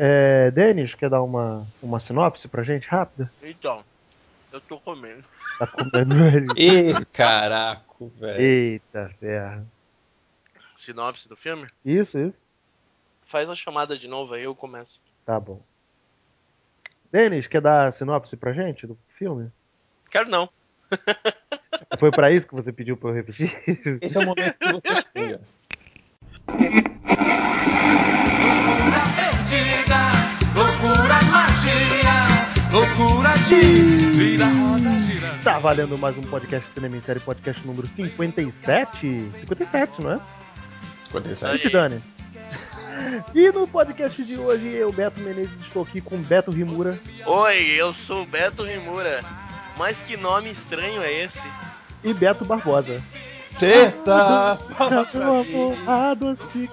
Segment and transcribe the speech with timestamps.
[0.00, 3.28] É, Denis, quer dar uma, uma sinopse pra gente, rápida?
[3.42, 3.82] Então,
[4.52, 5.24] eu tô comendo.
[5.58, 6.46] Tá comendo ele.
[6.56, 8.40] Ih, caraco, velho.
[8.40, 9.66] Eita ferro.
[10.76, 11.66] Sinopse do filme?
[11.84, 12.34] Isso, isso.
[13.26, 15.00] Faz a chamada de novo aí, eu começo.
[15.26, 15.60] Tá bom.
[17.10, 19.50] Denis, quer dar sinopse pra gente do filme?
[20.12, 20.48] Quero não.
[21.98, 23.52] Foi pra isso que você pediu pra eu repetir?
[24.00, 25.40] Esse é o momento que você chega.
[35.42, 39.30] Tá valendo mais um podcast Cinema em Série, podcast número 57?
[39.40, 40.20] 57, não é?
[41.06, 41.62] 57.
[41.62, 42.02] Gente, Dani.
[43.34, 47.90] E no podcast de hoje, eu, Beto Menezes, estou aqui com Beto Rimura Oi, eu
[47.92, 49.24] sou o Beto Rimura.
[49.78, 51.48] Mas que nome estranho é esse?
[52.04, 53.02] e Beto Barbosa.
[53.58, 54.58] Teta!
[54.76, 56.68] Fala pra mim.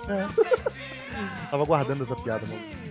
[1.49, 2.84] Tava guardando essa piada, mano.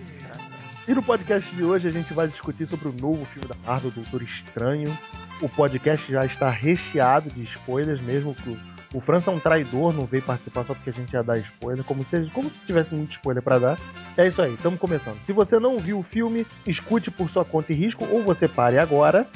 [0.87, 3.89] E no podcast de hoje a gente vai discutir sobre o novo filme da Marvel,
[3.89, 4.95] Doutor Estranho.
[5.41, 8.55] O podcast já está recheado de spoilers, mesmo que
[8.93, 11.83] o, França é um traidor, não veio participar só porque a gente ia dar spoiler,
[11.83, 13.79] como se, como se tivesse muito spoiler pra dar.
[14.15, 15.17] É isso aí, estamos começando.
[15.25, 18.77] Se você não viu o filme, escute por sua conta e risco, ou você pare
[18.77, 19.27] agora,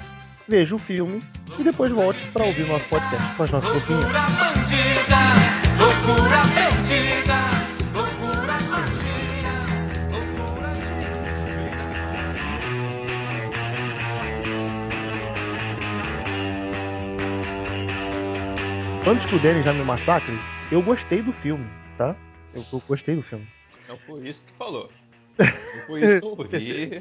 [0.48, 1.22] veja o filme
[1.58, 5.59] e depois volte para ouvir o nosso podcast com as nossas opiniões.
[19.10, 20.38] Antes que o Danny já me massacre,
[20.70, 21.66] eu gostei do filme,
[21.98, 22.16] tá?
[22.54, 23.46] Eu, eu gostei do filme.
[23.88, 24.88] Não foi isso que falou.
[25.40, 27.00] Não foi isso que eu ouvi.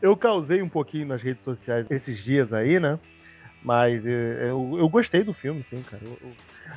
[0.00, 2.96] Eu causei um pouquinho nas redes sociais esses dias aí, né?
[3.64, 6.00] Mas eh, eu, eu gostei do filme, sim, cara.
[6.04, 6.36] Eu-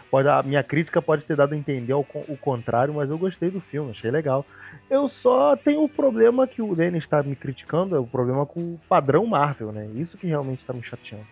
[0.10, 3.52] pode, a minha crítica pode ter dado a entender con- o contrário, mas eu gostei
[3.52, 4.48] do filme, achei legal.
[4.90, 8.62] Eu só tenho o problema que o Danny está me criticando, é o problema com
[8.62, 9.88] o padrão Marvel, né?
[9.96, 11.28] Isso que realmente está me chateando.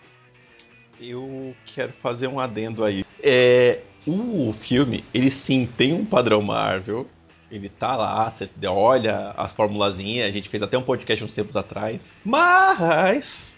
[1.00, 3.04] Eu quero fazer um adendo aí.
[3.22, 7.08] É, o filme, ele sim tem um padrão Marvel.
[7.52, 11.56] Ele tá lá, você olha as formulazinhas, a gente fez até um podcast uns tempos
[11.56, 12.12] atrás.
[12.24, 13.58] Mas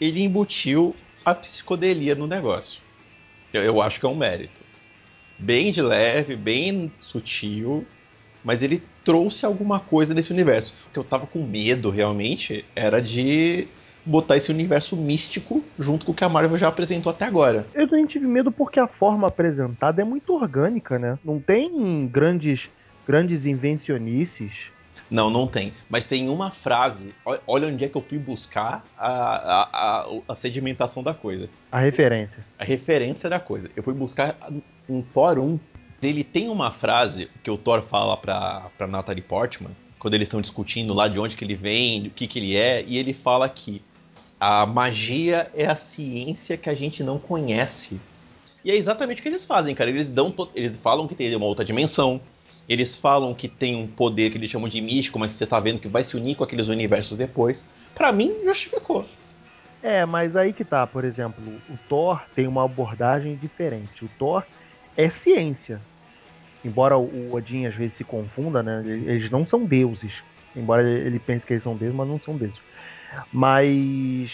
[0.00, 0.94] ele embutiu
[1.24, 2.80] a psicodelia no negócio.
[3.52, 4.60] Eu, eu acho que é um mérito.
[5.38, 7.86] Bem de leve, bem sutil,
[8.44, 10.74] mas ele trouxe alguma coisa desse universo.
[10.88, 13.68] O que eu tava com medo realmente era de
[14.04, 17.66] botar esse universo místico junto com o que a Marvel já apresentou até agora.
[17.74, 21.18] Eu nem tive medo porque a forma apresentada é muito orgânica, né?
[21.24, 22.68] Não tem grandes,
[23.06, 24.52] grandes invencionices.
[25.10, 25.72] Não, não tem.
[25.88, 27.12] Mas tem uma frase.
[27.46, 31.48] Olha onde é que eu fui buscar a, a, a, a sedimentação da coisa.
[31.72, 32.44] A referência.
[32.56, 33.68] A referência da coisa.
[33.74, 34.36] Eu fui buscar
[34.88, 35.58] um Thor 1.
[36.00, 40.40] Ele tem uma frase que o Thor fala pra, pra Natalie Portman, quando eles estão
[40.40, 43.48] discutindo lá de onde que ele vem, o que que ele é, e ele fala
[43.48, 43.82] que
[44.40, 48.00] a magia é a ciência que a gente não conhece.
[48.64, 49.90] E é exatamente o que eles fazem, cara.
[49.90, 52.20] Eles dão eles falam que tem uma outra dimensão.
[52.66, 55.80] Eles falam que tem um poder que eles chamam de místico, mas você tá vendo
[55.80, 57.62] que vai se unir com aqueles universos depois.
[57.94, 59.04] Pra mim, justificou.
[59.82, 64.04] É, mas aí que tá, por exemplo, o Thor tem uma abordagem diferente.
[64.04, 64.44] O Thor
[64.96, 65.80] é ciência.
[66.64, 68.82] Embora o Odin às vezes se confunda, né?
[68.86, 70.12] Eles não são deuses.
[70.54, 72.58] Embora ele pense que eles são deuses, mas não são deuses.
[73.32, 74.30] Mas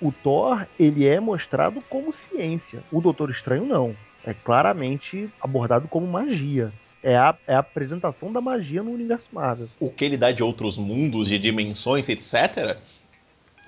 [0.00, 2.82] o Thor, ele é mostrado como ciência.
[2.92, 3.96] O Doutor Estranho não.
[4.24, 6.72] É claramente abordado como magia.
[7.02, 9.68] É a, é a apresentação da magia no universo Marvel.
[9.78, 12.78] o que ele dá de outros mundos, de dimensões, etc.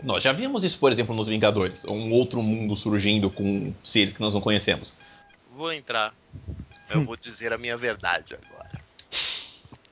[0.03, 1.85] Nós já vimos isso, por exemplo, nos Vingadores.
[1.85, 4.93] Um outro mundo surgindo com seres que nós não conhecemos.
[5.55, 6.15] Vou entrar.
[6.89, 8.81] Eu vou dizer a minha verdade agora.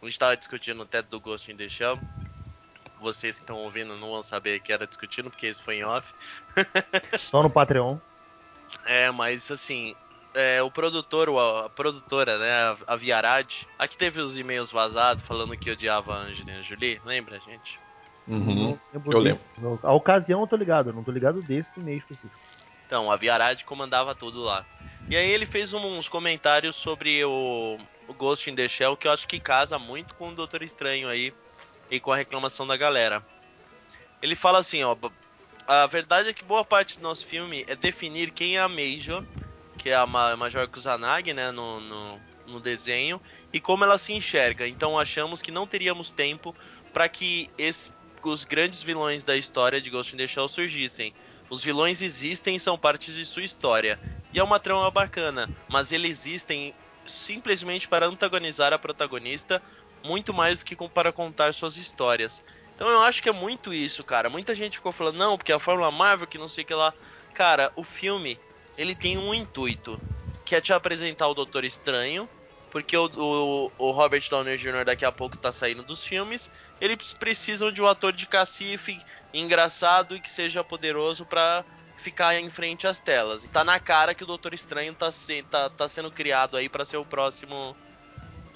[0.01, 1.99] A gente tava discutindo o teto do Ghost in the Shell.
[3.01, 6.07] Vocês que estão ouvindo não vão saber que era discutindo, porque isso foi em off.
[7.31, 7.99] Só no Patreon.
[8.85, 9.95] É, mas assim,
[10.35, 15.57] é, o produtor, a produtora, né, a, Viarad, a que teve os e-mails vazados falando
[15.57, 17.79] que odiava a Angelina Jolie, lembra, gente?
[18.27, 18.79] Uhum.
[18.93, 19.81] lembro eu disso.
[19.83, 22.39] A ocasião eu tô ligado, eu não tô ligado desse mês específico.
[22.87, 24.65] Então, a Viarad comandava tudo lá.
[25.11, 29.13] E aí ele fez uns comentários sobre o, o Ghost in the Shell que eu
[29.13, 31.33] acho que casa muito com o Doutor Estranho aí
[31.91, 33.25] e com a reclamação da galera.
[34.21, 34.97] Ele fala assim, ó,
[35.67, 39.25] a verdade é que boa parte do nosso filme é definir quem é a Major,
[39.77, 43.21] que é a Ma- Major Kusanagi, né, no, no, no desenho,
[43.53, 44.67] e como ela se enxerga.
[44.67, 46.55] Então achamos que não teríamos tempo
[46.93, 47.93] para que esse-
[48.23, 51.15] os grandes vilões da história de Ghost in the Shell surgissem.
[51.49, 53.99] Os vilões existem e são partes de sua história.
[54.33, 56.75] E é uma trama bacana, mas eles existem
[57.07, 59.63] simplesmente para antagonizar a protagonista
[60.03, 62.45] muito mais do que para contar suas histórias.
[62.75, 64.31] Então eu acho que é muito isso, cara.
[64.31, 66.95] Muita gente ficou falando, não, porque a Fórmula Marvel, que não sei o que lá.
[67.35, 68.39] Cara, o filme,
[68.77, 70.01] ele tem um intuito,
[70.45, 72.29] que é te apresentar o Doutor Estranho,
[72.71, 74.85] porque o, o, o Robert Downey Jr.
[74.85, 76.53] daqui a pouco tá saindo dos filmes.
[76.81, 79.01] Eles precisam de um ator de cacife,
[79.35, 81.65] engraçado e que seja poderoso pra
[81.97, 83.45] ficar em frente às telas.
[83.53, 85.09] Tá na cara que o Doutor Estranho tá,
[85.51, 87.77] tá, tá sendo criado aí pra ser o próximo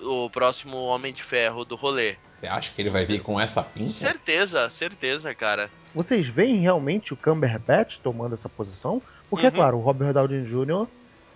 [0.02, 2.16] o próximo Homem de Ferro do rolê.
[2.38, 3.86] Você acha que ele vai vir com essa pinta?
[3.86, 5.70] Certeza, certeza, cara.
[5.94, 9.00] Vocês veem realmente o Cumberbatch tomando essa posição?
[9.30, 9.54] Porque, é Uhum.
[9.54, 10.86] claro, o Robert Downey Jr.,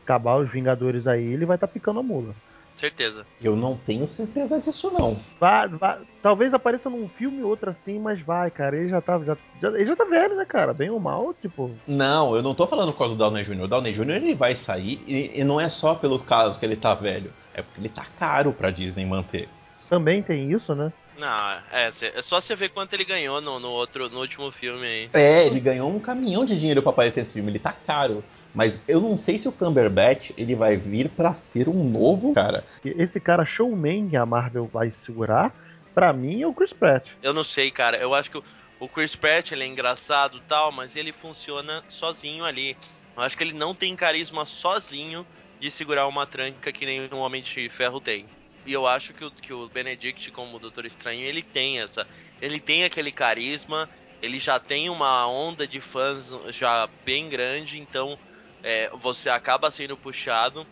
[0.05, 2.35] acabar os Vingadores aí, ele vai estar picando a mula.
[2.75, 3.25] Certeza.
[3.43, 5.19] Eu não tenho certeza disso, não.
[5.41, 8.77] Vai, vai- talvez apareça num filme ou outro assim, mas vai, cara.
[8.77, 10.75] Ele já tá, já, já- ele já tá velho, né, cara?
[10.75, 11.71] Bem ou mal, tipo.
[11.87, 13.63] Não, eu não tô falando por causa do Downey Jr.
[13.63, 14.11] O Downey Jr.
[14.11, 17.33] ele vai sair e, e não é só pelo caso que ele tá velho.
[17.57, 19.49] É porque ele tá caro pra Disney manter.
[19.89, 20.93] Também tem isso, né?
[21.17, 24.53] Não, é, cê- é só você ver quanto ele ganhou no, no outro, no último
[24.53, 25.11] filme aí.
[25.15, 27.51] É, ele ganhou um caminhão de dinheiro pra aparecer nesse filme.
[27.51, 28.23] Ele tá caro.
[28.55, 32.65] Mas eu não sei se o Cumberbatch ele vai vir pra ser um novo cara.
[32.85, 35.55] Esse cara showman que a Marvel vai segurar,
[35.95, 37.07] pra mim é o Chris Pratt.
[37.23, 37.97] Eu não sei, cara.
[37.97, 38.45] Eu acho que o,
[38.81, 42.77] o Chris Pratt ele é engraçado e tal, mas ele funciona sozinho ali.
[43.17, 45.25] Eu acho que ele não tem carisma sozinho
[45.61, 48.27] de segurar uma tranca que nem um Homem de Ferro tem.
[48.67, 52.07] E eu acho que o, que o Benedict, como o Doutor Estranho, ele tem essa.
[52.43, 53.89] Ele tem aquele carisma,
[54.21, 58.19] ele já tem uma onda de fãs já bem grande, então
[58.63, 60.67] é, você acaba sendo puxado.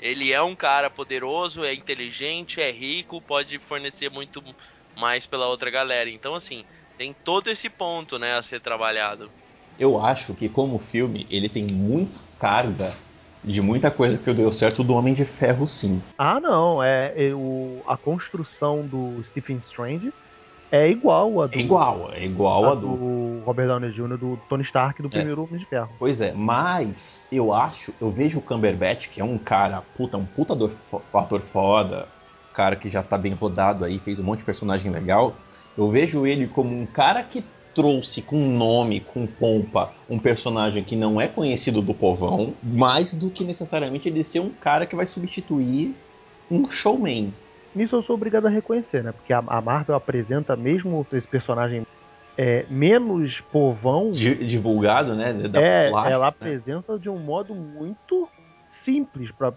[0.00, 4.42] Ele é um cara poderoso, é inteligente, é rico, pode fornecer muito
[4.96, 6.08] mais pela outra galera.
[6.08, 6.64] Então, assim,
[6.96, 9.30] tem todo esse ponto, né, a ser trabalhado.
[9.78, 12.96] Eu acho que como filme ele tem muita carga
[13.44, 16.02] de muita coisa que deu certo do Homem de Ferro, sim.
[16.18, 16.82] Ah, não.
[16.82, 20.12] É, é o, a construção do Stephen Strange
[20.70, 22.98] é igual a do, É igual, é igual a a do.
[22.98, 25.98] do Robert Downey Jr., do Tony Stark do primeiro Homem de Ferro.
[25.98, 30.24] Pois é, mas eu acho, eu vejo o Cumberbatch, que é um cara, puta, um
[30.26, 30.54] puta
[30.90, 32.08] fo- ator foda,
[32.54, 35.36] cara que já tá bem rodado aí, fez um monte de personagem legal.
[35.76, 37.42] Eu vejo ele como um cara que
[37.74, 43.30] trouxe com nome, com pompa, um personagem que não é conhecido do povão, mais do
[43.30, 45.94] que necessariamente ele ser um cara que vai substituir
[46.50, 47.32] um showman.
[47.74, 49.12] Nisso eu sou obrigado a reconhecer, né?
[49.12, 51.86] Porque a, Marvel apresenta mesmo esse personagem
[52.36, 54.10] é, menos povão.
[54.10, 55.32] Di- divulgado, né?
[55.32, 56.28] Da é, plástica, ela né?
[56.28, 58.28] apresenta de um modo muito
[58.84, 59.52] simples para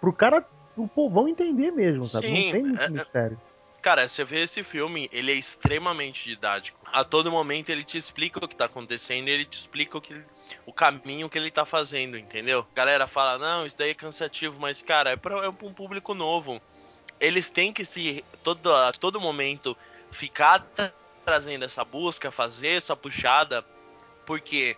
[0.00, 0.44] pro cara,
[0.76, 2.26] o povão entender mesmo, sabe?
[2.26, 3.38] Sim, Não tem muito é- é- mistério.
[3.82, 6.78] Cara, você vê esse filme, ele é extremamente didático.
[6.92, 10.24] A todo momento ele te explica o que tá acontecendo, ele te explica o, que,
[10.64, 12.64] o caminho que ele tá fazendo, entendeu?
[12.72, 16.14] A galera fala, não, isso daí é cansativo, mas, cara, é pra, é um público
[16.14, 16.62] novo.
[17.18, 19.76] Eles têm que se, todo, a todo momento,
[20.12, 20.94] ficar tra-
[21.24, 23.66] trazendo essa busca, fazer essa puxada,
[24.24, 24.76] porque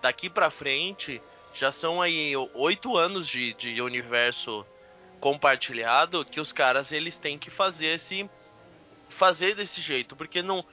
[0.00, 1.20] daqui pra frente
[1.52, 4.64] já são aí oito anos de, de universo
[5.20, 8.28] compartilhado que os caras eles têm que fazer esse
[9.08, 10.64] fazer desse jeito porque não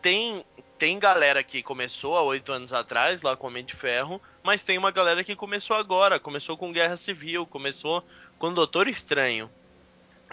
[0.00, 0.44] tem
[0.78, 4.76] tem galera que começou há oito anos atrás lá com Homem de Ferro mas tem
[4.76, 8.04] uma galera que começou agora começou com Guerra Civil começou
[8.38, 9.50] com Doutor Estranho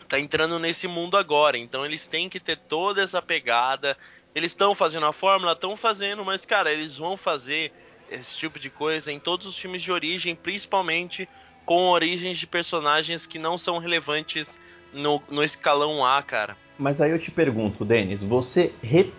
[0.07, 3.97] tá entrando nesse mundo agora então eles têm que ter toda essa pegada
[4.33, 7.71] eles estão fazendo a fórmula estão fazendo mas cara eles vão fazer
[8.09, 11.29] esse tipo de coisa em todos os filmes de origem principalmente
[11.69, 14.59] com origens de personagens que não são relevantes
[14.91, 16.57] no, no escalão A, cara.
[16.79, 18.73] Mas aí eu te pergunto, Denis, você.
[18.81, 19.13] re-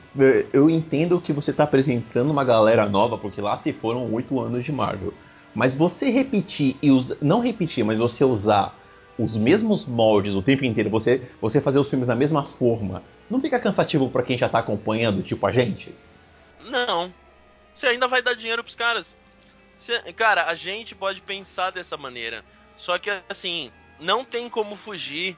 [0.52, 4.64] Eu entendo que você tá apresentando uma galera nova, porque lá se foram oito anos
[4.64, 5.14] de Marvel.
[5.54, 7.14] Mas você repetir e usar.
[7.22, 8.76] Não repetir, mas você usar
[9.16, 13.40] os mesmos moldes o tempo inteiro, você, você fazer os filmes da mesma forma, não
[13.40, 15.94] fica cansativo pra quem já tá acompanhando, tipo a gente?
[16.66, 17.14] Não.
[17.72, 19.16] Você ainda vai dar dinheiro pros caras.
[20.16, 22.44] Cara, a gente pode pensar dessa maneira.
[22.76, 25.36] Só que, assim, não tem como fugir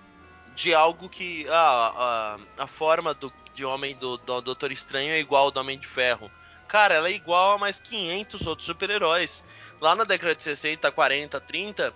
[0.55, 1.47] de algo que.
[1.49, 5.61] Ah, a, a forma do, de homem do, do Doutor Estranho é igual ao do
[5.61, 6.31] Homem de Ferro.
[6.69, 9.45] Cara, ela é igual a mais 500 outros super-heróis.
[9.81, 11.95] Lá na década de 60, 40, 30,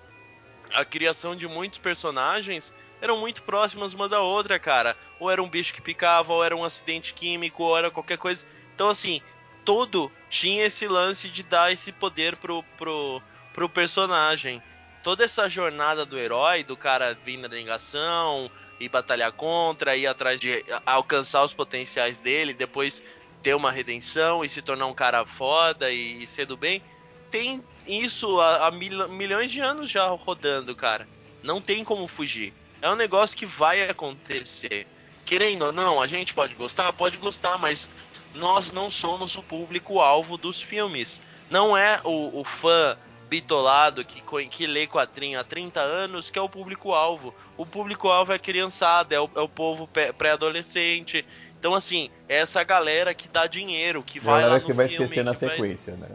[0.72, 4.96] a criação de muitos personagens eram muito próximas uma da outra, cara.
[5.18, 8.46] Ou era um bicho que picava, ou era um acidente químico, ou era qualquer coisa.
[8.74, 9.22] Então, assim,
[9.66, 13.20] todo tinha esse lance de dar esse poder pro, pro,
[13.52, 14.62] pro personagem.
[15.02, 20.40] Toda essa jornada do herói, do cara vir na negação, ir batalhar contra, ir atrás
[20.40, 23.04] de alcançar os potenciais dele, depois
[23.42, 26.82] ter uma redenção e se tornar um cara foda e, e ser do bem,
[27.30, 31.08] tem isso há, há mil- milhões de anos já rodando, cara.
[31.42, 32.52] Não tem como fugir.
[32.80, 34.87] É um negócio que vai acontecer.
[35.25, 37.92] querendo ou não, a gente pode gostar, pode gostar, mas
[38.36, 41.20] nós não somos o público-alvo dos filmes.
[41.50, 42.96] Não é o, o fã
[43.28, 47.34] bitolado que, que lê quadrinho há 30 anos que é o público-alvo.
[47.56, 51.24] O público-alvo é a criançada, é o, é o povo pré- pré-adolescente.
[51.58, 54.88] Então, assim, é essa galera que dá dinheiro, que vai lá Galera no que vai
[54.88, 56.08] filme, esquecer na que vai- sequência, né?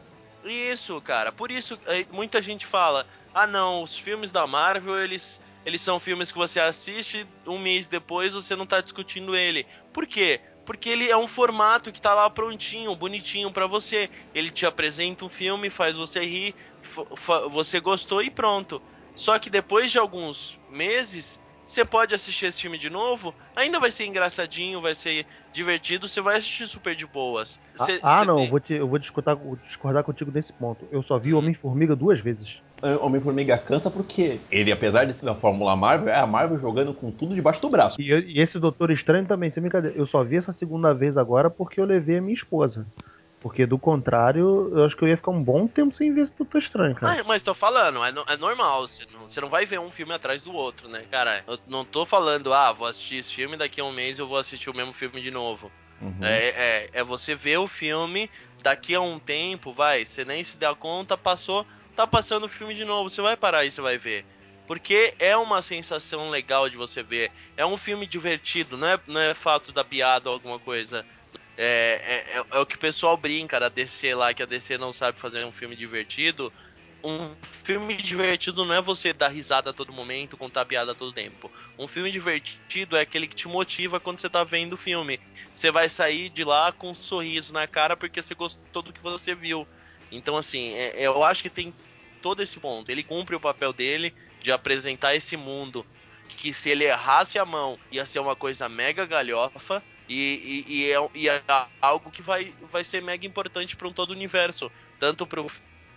[0.45, 1.31] isso, cara.
[1.31, 5.99] Por isso, eh, muita gente fala: ah, não, os filmes da Marvel, eles, eles são
[5.99, 9.65] filmes que você assiste um mês depois você não tá discutindo ele.
[9.93, 10.39] Por quê?
[10.65, 14.09] Porque ele é um formato que tá lá prontinho, bonitinho pra você.
[14.33, 16.55] Ele te apresenta um filme, faz você rir,
[17.51, 18.81] você gostou e pronto.
[19.13, 23.91] Só que depois de alguns meses, você pode assistir esse filme de novo, ainda vai
[23.91, 27.59] ser engraçadinho, vai ser divertido, você vai assistir super de boas.
[27.77, 29.37] Ah, Cê- ah, cê não, tem- eu vou, te, eu vou discordar,
[29.67, 30.87] discordar contigo nesse ponto.
[30.91, 32.49] Eu só vi Homem-Formiga duas vezes.
[32.83, 36.93] É, Homem-Formiga cansa porque ele, apesar de ser da Fórmula Marvel, é a Marvel jogando
[36.93, 38.01] com tudo debaixo do braço.
[38.01, 39.95] E, eu- e esse Doutor Estranho também, sem brincadeira.
[39.97, 42.87] Eu só vi essa segunda vez agora porque eu levei a minha esposa.
[43.39, 46.33] Porque do contrário, eu acho que eu ia ficar um bom tempo sem ver esse
[46.37, 47.19] Doutor Estranho, cara.
[47.19, 49.89] Ah, mas tô falando, é, no- é normal, você não, você não vai ver um
[49.89, 51.43] filme atrás do outro, né, cara?
[51.47, 54.37] Eu não tô falando, ah, vou assistir esse filme, daqui a um mês eu vou
[54.37, 55.71] assistir o mesmo filme de novo.
[55.99, 56.13] Uhum.
[56.21, 58.29] É, é, é você ver o filme,
[58.63, 62.73] daqui a um tempo, vai, você nem se dá conta, passou, tá passando o filme
[62.73, 64.25] de novo, você vai parar e você vai ver.
[64.65, 67.31] Porque é uma sensação legal de você ver.
[67.57, 71.05] É um filme divertido, não é, não é fato da piada ou alguma coisa.
[71.57, 74.77] É, é, é- é o que o pessoal brinca da DC lá, que a DC
[74.77, 76.53] não sabe fazer um filme divertido.
[77.03, 81.13] Um filme divertido não é você dar risada a todo momento, contar piada a todo
[81.13, 81.51] tempo.
[81.77, 85.19] Um filme divertido é aquele que te motiva quando você tá vendo o filme.
[85.51, 89.01] Você vai sair de lá com um sorriso na cara porque você gostou do que
[89.01, 89.67] você viu.
[90.11, 91.75] Então, assim, é- eu acho que tem
[92.21, 92.89] todo esse ponto.
[92.89, 95.87] Ele cumpre o papel dele de apresentar esse mundo
[96.27, 100.91] que se ele errasse a mão ia ser uma coisa mega galhofa e, e- e
[100.93, 101.43] é, e é
[101.81, 105.47] algo que vai, vai ser mega importante para um todo o universo, tanto pro,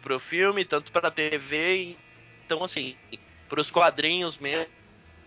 [0.00, 1.98] pro filme, tanto pra TV.
[2.44, 2.98] Então, assim,
[3.48, 4.72] pros quadrinhos mesmo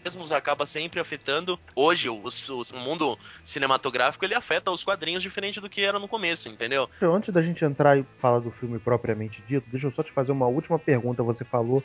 [0.07, 1.59] mesmos acaba sempre afetando.
[1.75, 6.07] Hoje, os- os- o mundo cinematográfico ele afeta os quadrinhos diferente do que era no
[6.07, 6.89] começo, entendeu?
[7.01, 10.31] Antes da gente entrar e falar do filme propriamente dito, deixa eu só te fazer
[10.31, 11.21] uma última pergunta.
[11.23, 11.83] Você falou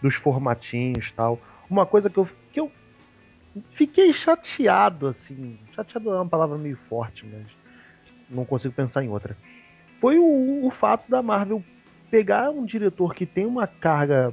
[0.00, 1.40] dos formatinhos tal.
[1.68, 2.70] Uma coisa que eu, que eu
[3.72, 5.58] fiquei chateado, assim.
[5.74, 7.46] Chateado é uma palavra meio forte, mas
[8.30, 9.36] não consigo pensar em outra.
[10.00, 11.62] Foi o, o fato da Marvel
[12.10, 14.32] pegar um diretor que tem uma carga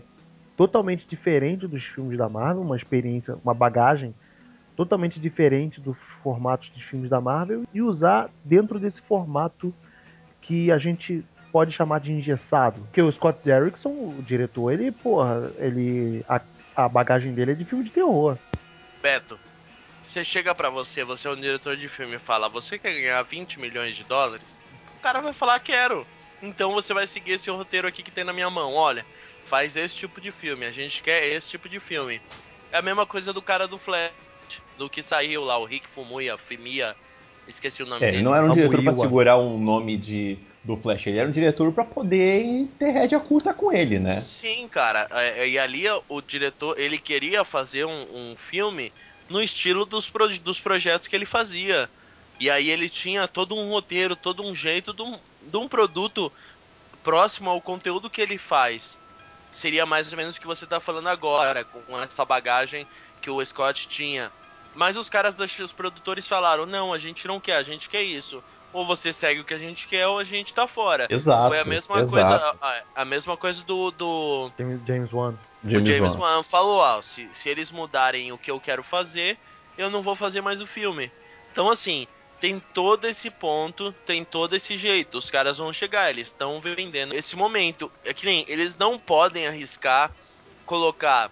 [0.62, 4.14] totalmente diferente dos filmes da Marvel, uma experiência, uma bagagem
[4.78, 9.74] totalmente diferente dos formatos dos filmes da Marvel e usar dentro desse formato
[10.40, 12.80] que a gente pode chamar de engessado.
[12.82, 16.40] Porque o Scott Derrickson, o diretor, ele, porra, ele a,
[16.76, 18.38] a bagagem dele é de filme de terror.
[19.02, 19.40] Beto,
[20.04, 23.24] você chega pra você, você é um diretor de filme e fala, você quer ganhar
[23.24, 24.62] 20 milhões de dólares?
[25.00, 26.06] O cara vai falar, quero.
[26.40, 28.76] Então você vai seguir esse roteiro aqui que tem na minha mão.
[28.76, 29.04] Olha,
[29.52, 32.22] faz esse tipo de filme, a gente quer esse tipo de filme.
[32.72, 34.14] É a mesma coisa do cara do Flash,
[34.78, 36.96] do que saiu lá, o Rick Fumuya, Fimia,
[37.48, 38.18] esqueci o nome É, dele.
[38.18, 38.94] ele não era um diretor pra Iwa.
[38.94, 43.54] segurar um nome de, do Flash, ele era um diretor pra poder ter rédea curta
[43.54, 44.16] com ele, né?
[44.18, 45.08] Sim, cara.
[45.12, 48.94] é, é, E ali o diretor, ele queria fazer um, um filme
[49.30, 51.90] no estilo dos, pro- dos projetos que ele fazia.
[52.40, 56.34] E aí ele tinha todo um roteiro, todo um jeito de um, de um produto
[57.04, 59.01] próximo ao conteúdo que ele faz.
[59.52, 62.88] Seria mais ou menos o que você tá falando agora, com essa bagagem
[63.22, 64.32] que o Scott tinha.
[64.74, 68.02] Mas os caras dos os produtores falaram: não, a gente não quer, a gente quer
[68.02, 68.44] isso.
[68.74, 71.06] Ou você segue o que a gente quer, ou a gente tá fora.
[71.10, 71.50] Exato.
[71.50, 72.10] Foi a mesma exato.
[72.10, 75.36] coisa, a, a mesma coisa do, do James, James Wan.
[75.66, 79.38] o James Wan falou, ó, se, se eles mudarem o que eu quero fazer,
[79.78, 81.12] eu não vou fazer mais o filme.
[81.52, 82.08] Então, assim,
[82.42, 85.20] tem todo esse ponto, tem todo esse jeito.
[85.20, 87.90] Os caras vão chegar, eles estão vendendo esse momento.
[88.04, 90.12] É que nem, eles não podem arriscar
[90.66, 91.30] colocar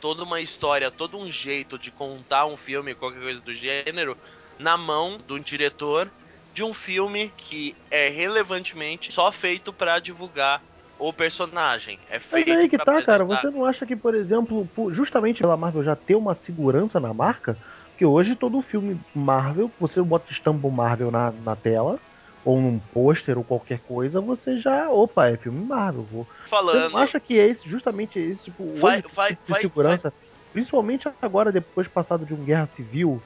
[0.00, 4.16] toda uma história, todo um jeito de contar um filme, qualquer coisa do gênero,
[4.58, 6.10] na mão de um diretor
[6.54, 10.62] de um filme que é relevantemente só feito pra divulgar
[10.98, 11.98] o personagem.
[12.08, 13.24] É Mas feito aí que tá, cara.
[13.24, 17.12] apresentar- Você não acha que, por exemplo, justamente pela Marvel já ter uma segurança na
[17.12, 17.58] marca,
[17.96, 21.98] que hoje todo filme Marvel, você bota estampa Marvel na, na tela,
[22.44, 24.88] ou num pôster ou qualquer coisa, você já.
[24.90, 26.02] Opa, é filme Marvel.
[26.10, 26.24] Vou.
[26.42, 26.90] Você falando.
[26.92, 30.12] não acha que é esse, justamente esse tipo, Vai- hoje, vai- tipo de vai- segurança,
[30.52, 33.20] principalmente agora, depois passado de uma guerra civil,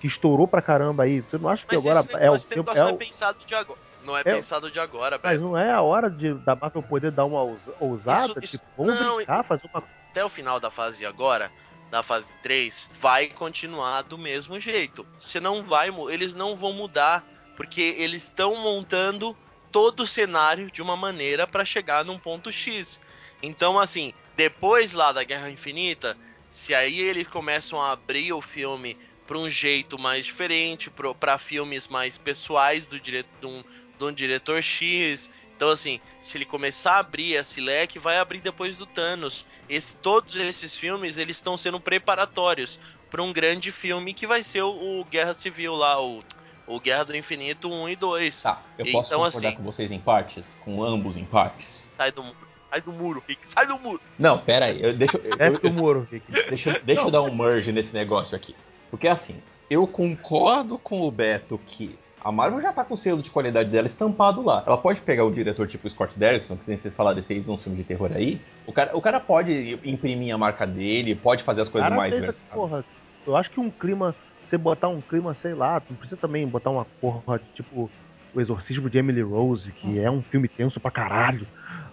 [0.00, 2.48] que estourou pra caramba aí, você não acha que Mas agora esse, é o esse
[2.48, 2.70] tempo.
[2.70, 3.78] É não é o, pensado de agora.
[4.04, 6.82] Não é, é o- pensado de agora, mas não é a hora de, da Marvel
[6.82, 8.26] poder dar uma ousa- ousada?
[8.26, 11.50] Isso- isso- tipo, vamos não, brincar, fazer uma Até o final da fase agora,
[11.90, 15.06] da fase 3 vai continuar do mesmo jeito.
[15.20, 17.24] Você não vai, eles não vão mudar
[17.56, 19.36] porque eles estão montando
[19.72, 23.00] todo o cenário de uma maneira para chegar num ponto X.
[23.42, 26.16] Então, assim, depois lá da Guerra Infinita,
[26.50, 30.90] se aí eles começam a abrir o filme para um jeito mais diferente,
[31.20, 33.62] para filmes mais pessoais do de um,
[33.98, 35.30] de um diretor X.
[35.58, 39.44] Então, assim, se ele começar a abrir esse leque, vai abrir depois do Thanos.
[39.68, 42.78] Esse- todos esses filmes eles estão sendo preparatórios
[43.10, 46.20] para um grande filme que vai ser o, o Guerra Civil lá, o,
[46.64, 48.40] o Guerra do Infinito 1 e 2.
[48.44, 50.44] Tá, eu posso Então, concordar assim- com vocês em partes?
[50.64, 51.88] Com ambos em partes?
[51.96, 52.36] Sai do muro,
[52.70, 54.00] sai do muro, Rick, sai do muro.
[54.16, 56.30] Não, pera aí, eu, deixa, eu, eu, do muro, Rick.
[56.48, 58.54] deixa, deixa eu dar um merge nesse negócio aqui.
[58.92, 63.22] Porque assim, eu concordo com o Beto que a Marvel já tá com o selo
[63.22, 64.62] de qualidade dela estampado lá.
[64.66, 67.86] Ela pode pegar o diretor tipo Scott Derrickson, que vocês falaram, fez uns filmes de
[67.86, 68.40] terror aí.
[68.66, 72.12] O cara, o cara pode imprimir a marca dele, pode fazer as coisas Cara, mais
[72.12, 72.44] versáteis.
[72.52, 72.84] porra,
[73.26, 74.14] eu acho que um clima,
[74.48, 77.90] você botar um clima, sei lá, não precisa também botar uma porra, tipo,
[78.34, 81.46] o Exorcismo de Emily Rose, que é um filme tenso pra caralho,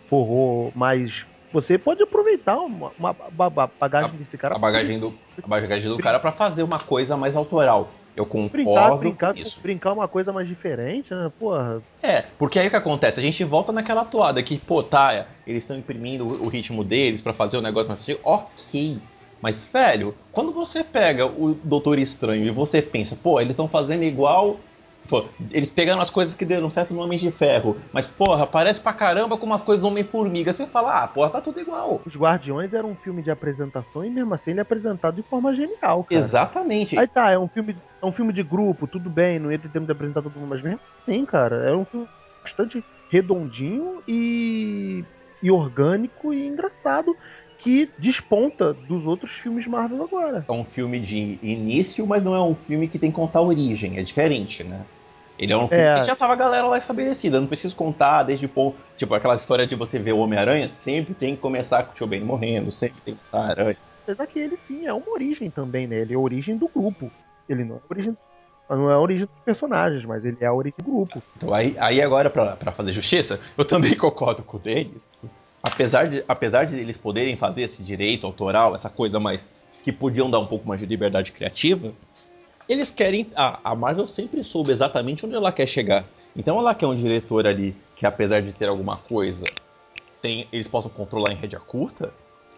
[0.09, 4.55] porra, mas você pode aproveitar uma, uma ba- bagagem desse cara.
[4.55, 7.89] A bagagem do, a bagagem do cara pra fazer uma coisa mais autoral.
[8.15, 9.59] Eu Brincar, concordo brincar, isso.
[9.61, 11.29] brincar uma coisa mais diferente, né?
[11.37, 13.19] Porra, É, porque aí o que acontece?
[13.19, 17.33] A gente volta naquela toada que, pô, tá, eles estão imprimindo o ritmo deles pra
[17.33, 18.19] fazer o negócio mais fácil.
[18.23, 18.97] Ok.
[19.41, 24.03] Mas, velho, quando você pega o Doutor Estranho e você pensa, pô, eles estão fazendo
[24.03, 24.59] igual.
[25.07, 28.79] Pô, eles pegaram as coisas que deram certo no Homem de Ferro, mas, porra, parece
[28.79, 30.51] pra caramba com umas coisas do Homem-Formiga.
[30.51, 32.01] Você fala, ah, porra, tá tudo igual.
[32.05, 35.55] Os Guardiões era um filme de apresentação e mesmo assim ele é apresentado de forma
[35.55, 36.21] genial, cara.
[36.21, 36.97] Exatamente.
[36.97, 39.69] Aí tá, é um filme, é um filme de grupo, tudo bem, não ia ter
[39.69, 42.07] tempo de apresentar todo mundo, mas mesmo assim, cara, é um filme
[42.43, 45.03] bastante redondinho e,
[45.41, 47.15] e orgânico e engraçado
[47.59, 50.45] que desponta dos outros filmes Marvel agora.
[50.47, 53.43] É um filme de início, mas não é um filme que tem que contar a
[53.43, 54.85] origem, é diferente, né?
[55.37, 55.99] Ele é um filme É.
[55.99, 58.77] que já tava a galera lá estabelecida, não preciso contar desde o ponto.
[58.97, 62.07] Tipo, aquela história de você ver o Homem-Aranha, sempre tem que começar com o Tio
[62.07, 63.77] Ben morrendo, sempre tem que estar a aranha.
[64.03, 65.97] Apesar que ele sim é uma origem também, né?
[65.97, 67.11] Ele é a origem do grupo.
[67.49, 68.17] Ele não é a origem,
[68.69, 71.21] não é a origem dos personagens, mas ele é a origem do grupo.
[71.35, 75.11] Então aí, aí agora, pra, pra fazer justiça, eu também concordo com o Denis.
[75.61, 79.45] Apesar de, apesar de eles poderem fazer esse direito autoral, essa coisa mais.
[79.83, 81.91] que podiam dar um pouco mais de liberdade criativa,
[82.67, 83.27] eles querem.
[83.35, 86.05] A, a Marvel sempre soube exatamente onde ela quer chegar.
[86.35, 89.43] Então ela quer um diretor ali que, apesar de ter alguma coisa,
[90.21, 92.11] tem, eles possam controlar em rédea curta,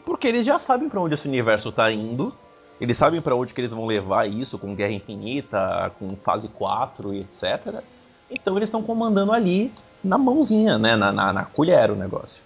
[0.05, 2.33] porque eles já sabem pra onde esse universo tá indo.
[2.79, 7.13] Eles sabem pra onde que eles vão levar isso com Guerra Infinita, com fase 4
[7.13, 7.81] e etc.
[8.29, 9.71] Então eles estão comandando ali
[10.03, 10.95] na mãozinha, né?
[10.95, 12.41] Na, na, na colher o negócio.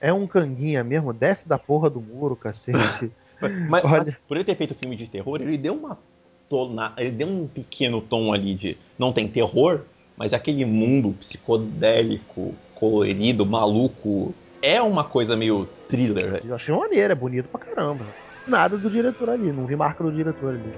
[0.00, 3.10] É um canguinha mesmo, desce da porra do muro, cacete.
[3.68, 5.98] Mas, mas por ele ter feito filme de terror, ele deu uma
[6.48, 9.80] tona, ele deu um pequeno tom ali de não tem terror,
[10.16, 16.44] mas aquele mundo psicodélico, colorido, maluco, é uma coisa meio thriller, velho.
[16.48, 18.06] Eu achei maneiro, é bonito pra caramba.
[18.46, 20.72] Nada do diretor ali, não vi marca do diretor ali.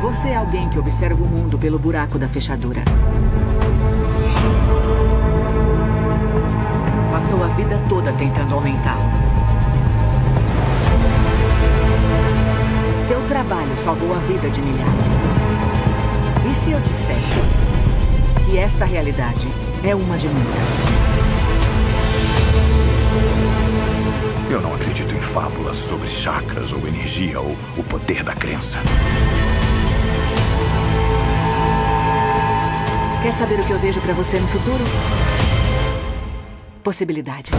[0.00, 2.80] Você é alguém que observa o mundo pelo buraco da fechadura.
[7.22, 9.08] Passou a vida toda tentando aumentá-lo.
[13.00, 15.12] Seu trabalho salvou a vida de milhares.
[16.50, 17.38] E se eu dissesse
[18.44, 19.46] que esta realidade
[19.84, 20.68] é uma de muitas?
[24.50, 28.78] Eu não acredito em fábulas sobre chakras ou energia ou o poder da crença.
[33.22, 34.82] Quer saber o que eu vejo pra você no futuro?
[36.82, 37.52] Possibilidade.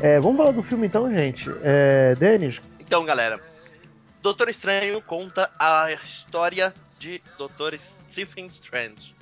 [0.00, 1.44] É, vamos falar do filme então, gente.
[1.62, 3.40] É, Denis, Então, galera,
[4.22, 9.17] Doutor Estranho conta a história de Doutor Stephen Strange.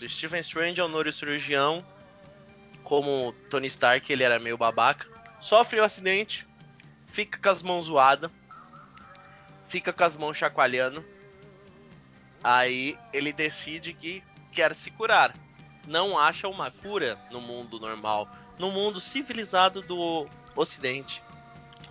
[0.00, 1.84] Do Stephen Strange é um neurocirurgião,
[2.82, 5.06] como Tony Stark, ele era meio babaca.
[5.42, 6.48] Sofre um acidente,
[7.06, 8.30] fica com as mãos zoadas,
[9.68, 11.04] fica com as mãos chacoalhando.
[12.42, 15.36] Aí ele decide que quer se curar.
[15.86, 18.26] Não acha uma cura no mundo normal,
[18.58, 21.22] no mundo civilizado do Ocidente.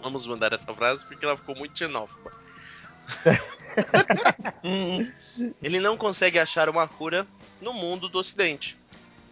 [0.02, 2.32] Vamos mandar essa frase porque ela ficou muito xenófoba.
[5.62, 7.28] Ele não consegue achar uma cura
[7.62, 8.78] no mundo do Ocidente.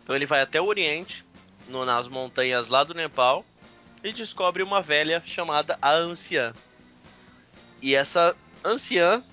[0.03, 1.25] Então ele vai até o Oriente,
[1.67, 3.45] no- nas montanhas lá do Nepal,
[4.03, 6.53] e descobre uma velha chamada a Anciã.
[7.81, 9.23] E essa Anciã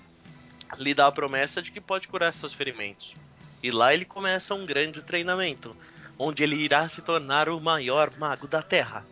[0.77, 3.15] lhe dá a promessa de que pode curar seus ferimentos.
[3.63, 5.75] E lá ele começa um grande treinamento,
[6.19, 9.05] onde ele irá se tornar o maior mago da Terra.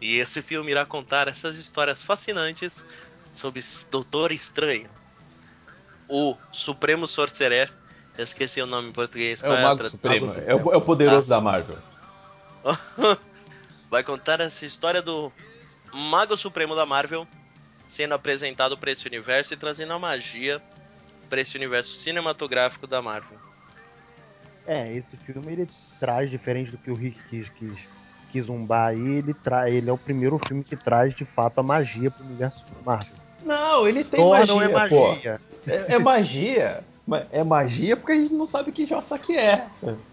[0.00, 2.84] E esse filme irá contar essas histórias fascinantes
[3.32, 4.90] sobre Doutor Estranho,
[6.08, 7.72] o Supremo Sorcerer.
[8.16, 9.42] Eu esqueci o nome em português.
[9.42, 9.88] É qual o a Mago?
[9.90, 10.32] Supremo.
[10.46, 11.76] É o, é o poderoso Ah, da Marvel.
[13.90, 15.32] Vai contar essa história do
[15.92, 17.26] Mago Supremo da Marvel
[17.86, 20.60] sendo apresentado para esse universo e trazendo a magia
[21.28, 23.38] para esse universo cinematográfico da Marvel.
[24.66, 25.68] É, esse filme ele
[26.00, 27.78] traz, diferente do que o Rick quis, quis,
[28.32, 31.62] quis zumbar aí, ele, tra ele é o primeiro filme que traz de fato a
[31.62, 33.14] magia pro universo Marvel.
[33.44, 35.08] Não, ele tem Thor magia, não é pô.
[35.08, 35.40] magia.
[35.66, 36.84] É, é magia.
[37.30, 39.66] É magia porque a gente não sabe que jossa que é.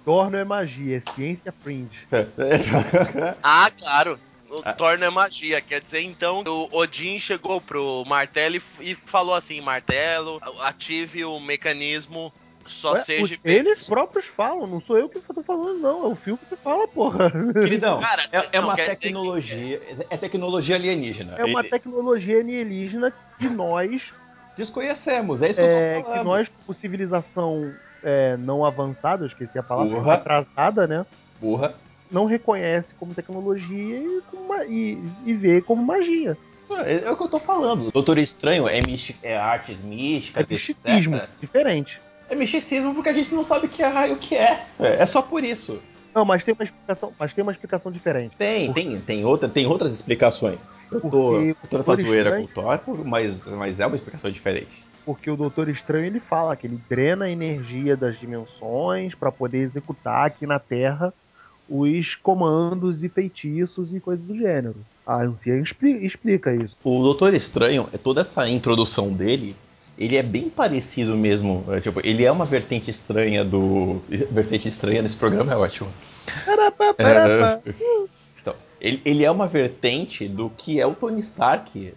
[0.06, 1.90] Thor não é magia, é ciência fringe.
[3.42, 4.20] Ah, claro.
[4.50, 4.74] O Ah.
[4.74, 5.60] Thor não é magia.
[5.62, 11.40] Quer dizer, então, o Odin chegou pro martelo e, e falou assim: martelo, ative o
[11.40, 12.32] mecanismo,
[12.68, 13.24] só Ué, seja.
[13.24, 16.04] os- eles próprios falam, não sou eu que tô falando, não.
[16.06, 17.32] É o filme que fala, porra.
[17.54, 19.82] Queridão, Cara, é, é não, uma dizer que- tecnologia.
[20.12, 21.36] É tecnologia alienígena.
[21.40, 24.04] É uma Ele- tecnologia alienígena que nós,
[24.58, 26.26] Desconhecemos, é isso que é, eu tô que falando.
[26.28, 30.14] nós, como civilização é, não avançada, eu esqueci a palavra, Porra.
[30.14, 31.06] atrasada, né?
[31.42, 31.74] Burra.
[32.12, 36.38] Não reconhece como tecnologia e, como e, e vê como magia.
[36.86, 37.92] É, é o que eu tô falando.
[37.92, 38.80] Doutor Estranho é,
[39.22, 41.30] é artes É místicas, misticismo, etc.
[41.40, 42.00] diferente.
[42.30, 44.66] É misticismo porque a gente não sabe o que é, o que é.
[44.80, 45.80] É, é só por isso.
[46.14, 48.36] Não, mas tem uma explicação, mas tem uma explicação diferente.
[48.38, 50.70] Tem, tem, tem, outra, tem outras explicações.
[50.92, 54.32] Eu tô, eu tô nessa zoeira com Estranho- o Thor, mas, mas é uma explicação
[54.32, 54.84] diferente.
[55.06, 59.60] Porque o Doutor Estranho ele fala que ele drena a energia das dimensões para poder
[59.60, 61.14] executar aqui na Terra
[61.68, 64.86] os comandos e feitiços e coisas do gênero.
[65.06, 66.76] A Anciã expli- explica isso.
[66.84, 69.56] O Doutor Estranho, é toda essa introdução dele,
[69.98, 71.66] ele é bem parecido mesmo.
[71.70, 74.02] é, tipo, ele é uma vertente estranha do.
[74.32, 75.90] Vertente estranha nesse programa é ótimo.
[76.46, 77.62] Parapá, parapá.
[78.42, 81.94] Então, ele, ele é uma vertente do que é o Tony Stark,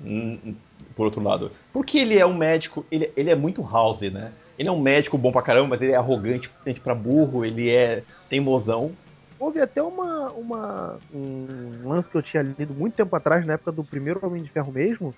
[0.95, 1.51] por outro lado.
[1.73, 4.33] Porque ele é um médico, ele, ele é muito house, né?
[4.59, 7.69] Ele é um médico bom pra caramba, mas ele é arrogante, gente pra burro, ele
[7.69, 8.93] é teimosão.
[9.39, 13.71] Houve até uma, uma, um lance que eu tinha lido muito tempo atrás, na época
[13.71, 15.15] do primeiro Homem de Ferro mesmo,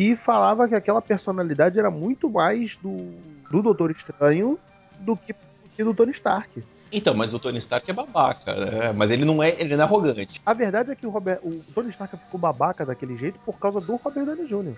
[0.00, 3.12] que falava que aquela personalidade era muito mais do,
[3.50, 4.58] do Doutor Estranho
[5.00, 6.64] do que, do que do Tony Stark.
[6.90, 8.92] Então, mas o Tony Stark é babaca, né?
[8.94, 10.40] Mas ele não é, ele não é arrogante.
[10.46, 13.78] A verdade é que o, Robert, o Tony Stark ficou babaca daquele jeito por causa
[13.78, 14.74] do Robert Downey Jr.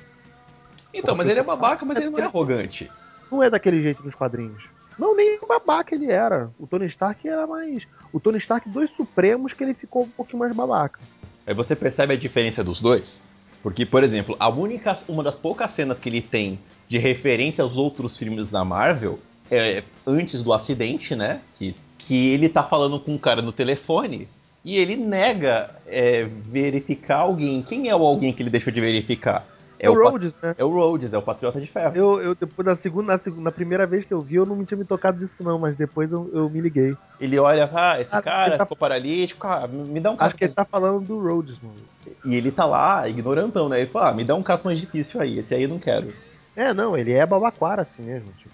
[0.92, 2.90] Então, mas ele é babaca, mas ele não é arrogante.
[3.30, 4.64] Não é daquele jeito nos quadrinhos.
[4.98, 6.50] Não, nem babaca ele era.
[6.58, 7.86] O Tony Stark era mais.
[8.12, 10.98] O Tony Stark dos Supremos que ele ficou um pouquinho mais babaca.
[11.46, 13.20] Aí você percebe a diferença dos dois?
[13.62, 17.76] Porque, por exemplo, a única, uma das poucas cenas que ele tem de referência aos
[17.76, 19.18] outros filmes da Marvel
[19.50, 21.40] é antes do acidente, né?
[21.54, 24.28] Que, que ele tá falando com um cara no telefone
[24.64, 27.62] e ele nega é, verificar alguém.
[27.62, 29.46] Quem é o alguém que ele deixou de verificar?
[29.82, 30.54] É o Rhodes, né?
[30.56, 31.96] É o Rhodes, é o Patriota de Ferro.
[31.96, 34.64] Eu, eu depois da segunda, na segunda, na primeira vez que eu vi, eu não
[34.64, 36.96] tinha me tocado disso não, mas depois eu, eu me liguei.
[37.18, 40.36] Ele olha, ah, esse Ah, cara tá- ficou paralítico, ah, me dá um Acho caso
[40.36, 41.82] que ele tá falando do Rhodes, mano.
[42.24, 43.80] E ele tá lá, ignorantão, né?
[43.80, 46.12] Ele fala, ah, me dá um caso mais difícil aí, esse aí eu não quero.
[46.54, 48.52] É, não, ele é babaquara assim mesmo, tipo.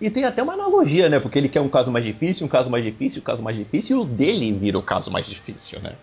[0.00, 1.18] E tem até uma analogia, né?
[1.18, 3.96] Porque ele quer um caso mais difícil, um caso mais difícil, um caso mais difícil,
[3.96, 5.94] e o dele vira o caso mais difícil, né?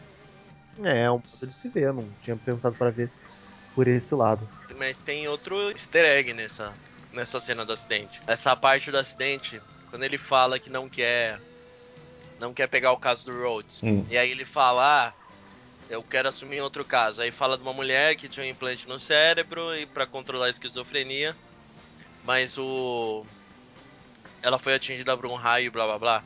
[0.84, 3.10] É, é um modo de se ver, não tinha pensado pra ver
[3.77, 4.49] por esse lado.
[4.75, 6.73] Mas tem outro easter egg nessa,
[7.13, 8.19] nessa cena do acidente.
[8.25, 9.61] Essa parte do acidente,
[9.91, 11.39] quando ele fala que não quer.
[12.39, 13.83] Não quer pegar o caso do Rhodes.
[13.83, 14.03] Hum.
[14.09, 15.13] E aí ele fala, ah,
[15.91, 17.21] eu quero assumir outro caso.
[17.21, 20.49] Aí fala de uma mulher que tinha um implante no cérebro e para controlar a
[20.49, 21.35] esquizofrenia.
[22.25, 23.23] Mas o.
[24.41, 26.23] Ela foi atingida por um raio, blá blá blá.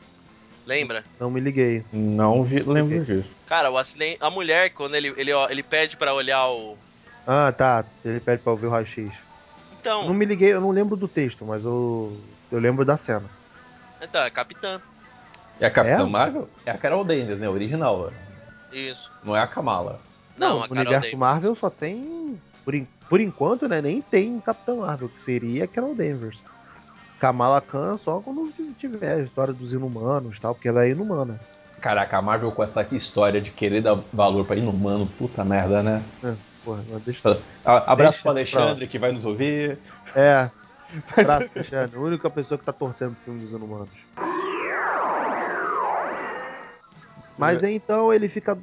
[0.66, 1.04] Lembra?
[1.20, 1.84] Não me liguei.
[1.92, 3.28] Não vi, lembro disso.
[3.46, 4.18] Cara, o acidente.
[4.20, 6.78] A mulher, quando ele, ele, ele pede pra olhar o.
[7.26, 7.84] Ah, tá.
[8.04, 9.12] Ele pede pra ouvir o raio-x.
[9.80, 12.16] Então, Não me liguei, eu não lembro do texto, mas eu,
[12.50, 13.24] eu lembro da cena.
[14.00, 14.80] então, é capitã.
[15.60, 16.06] É a Capitã É?
[16.06, 16.48] Marvel?
[16.66, 17.48] É a Carol Danvers, né?
[17.48, 18.10] Original.
[18.72, 19.10] Isso.
[19.22, 20.00] Não é a Kamala.
[20.36, 21.18] Não, no a Carol universo Danvers.
[21.18, 22.40] Marvel só tem.
[22.64, 23.80] Por, en- por enquanto, né?
[23.82, 26.38] Nem tem Capitão Marvel, que seria Carol Danvers.
[27.20, 31.38] Kamala Khan só quando tiver a história dos inumanos e tal, porque ela é inumana.
[31.80, 36.02] Caraca, a Marvel com essa história de querer dar valor pra inumano, puta merda, né?
[36.24, 37.40] É, porra, deixa.
[37.64, 39.78] Abraço Deixa pro Alexandre que vai nos ouvir.
[40.14, 40.50] É.
[41.16, 41.96] Abraço, Alexandre.
[41.96, 43.88] A única pessoa que tá torcendo pro filme dos inumanos.
[47.38, 48.56] Mas aí, então ele fica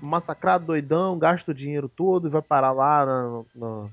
[0.00, 3.86] massacrado, doidão, gasta o dinheiro todo e vai parar lá na- na-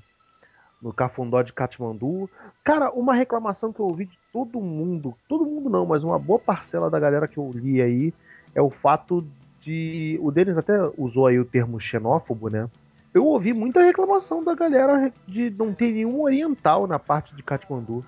[0.80, 2.28] no Cafundó de Katmandu.
[2.64, 6.38] Cara, uma reclamação que eu ouvi de todo mundo, todo mundo não, mas uma boa
[6.38, 8.14] parcela da galera que eu li aí,
[8.54, 9.26] é o fato
[9.62, 10.18] de.
[10.22, 12.68] O Denis até usou aí o termo xenófobo, né?
[13.16, 18.04] Eu ouvi muita reclamação da galera de não ter nenhum oriental na parte de Katmandu.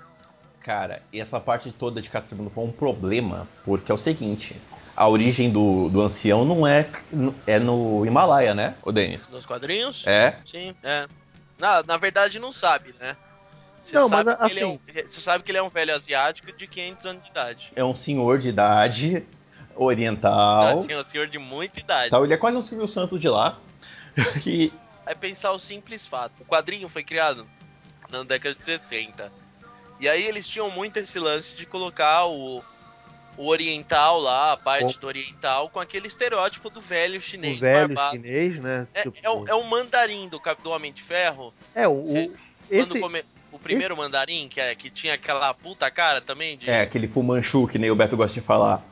[0.60, 4.54] Cara, e essa parte toda de Katmandu foi um problema, porque é o seguinte,
[4.94, 6.86] a origem do, do ancião não é,
[7.46, 9.26] é no Himalaia, né, o Denis?
[9.30, 10.06] Nos quadrinhos?
[10.06, 10.36] É?
[10.44, 11.06] Sim, é.
[11.58, 13.16] Na, na verdade, não sabe, né?
[13.80, 15.94] Você Não, sabe, mas, que ele é um, você sabe que ele é um velho
[15.94, 17.72] asiático de 500 anos de idade.
[17.74, 19.24] É um senhor de idade,
[19.74, 20.80] oriental.
[20.80, 22.10] Assim, é um senhor de muita idade.
[22.10, 23.58] Tal, ele é quase um Silvio Santos de lá.
[24.44, 24.72] e
[25.08, 26.32] É pensar o simples fato.
[26.40, 27.46] O quadrinho foi criado
[28.10, 29.32] na década de 60.
[30.00, 32.62] E aí eles tinham muito esse lance de colocar o,
[33.36, 37.88] o oriental lá, a parte do oriental, com aquele estereótipo do velho O chinês velho
[37.94, 38.16] barbado.
[38.16, 38.86] chinês, né?
[38.94, 41.52] É, Tipo, é, o, é o mandarim do, do Homem de Ferro.
[41.74, 45.52] é, o, o- Vocês- quando esse, come- o primeiro mandarim, que, é, que tinha aquela
[45.54, 46.68] puta cara também de.
[46.70, 48.82] é aquele Fumanchu que nem o Beto gosta de falar.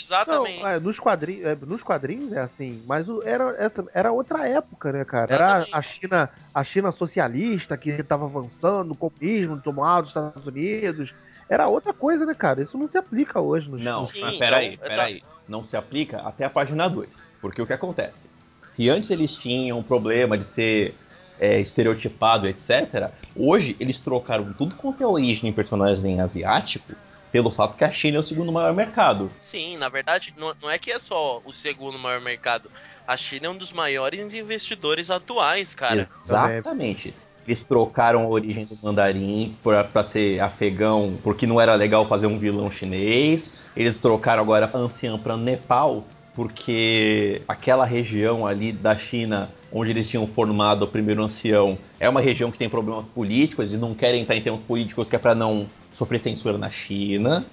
[0.00, 0.60] Exatamente.
[0.62, 4.48] Não, é, nos, quadrinhos, é, nos quadrinhos é assim, mas o- era, essa- era outra
[4.48, 5.34] época, né, cara?
[5.34, 11.12] Era a China, a China socialista que estava avançando, o comunismo tomado dos Estados Unidos.
[11.48, 12.62] Era outra coisa, né, cara?
[12.62, 13.68] Isso não se aplica hoje.
[13.70, 15.22] Nos, Não, Sim, mas peraí, então, peraí.
[15.48, 17.32] Não se aplica até a página 2.
[17.40, 18.26] Porque o que acontece?
[18.64, 20.94] Se antes eles tinham um problema de ser
[21.38, 26.92] é, estereotipado, etc., hoje eles trocaram tudo quanto é origem em personagem asiático
[27.32, 29.30] pelo fato que a China é o segundo maior mercado.
[29.38, 32.70] Sim, na verdade, não, não é que é só o segundo maior mercado.
[33.08, 36.02] A China é um dos maiores investidores atuais, cara.
[36.02, 37.14] Exatamente.
[37.48, 42.26] Eles trocaram a origem do mandarim pra, pra ser afegão, porque não era legal fazer
[42.26, 43.52] um vilão chinês.
[43.74, 50.26] Eles trocaram agora anciã pra Nepal, porque aquela região ali da China onde eles tinham
[50.26, 54.36] formado o primeiro ancião é uma região que tem problemas políticos, eles não querem entrar
[54.36, 55.66] em termos políticos que é pra não
[56.02, 57.44] sofrer censura na China.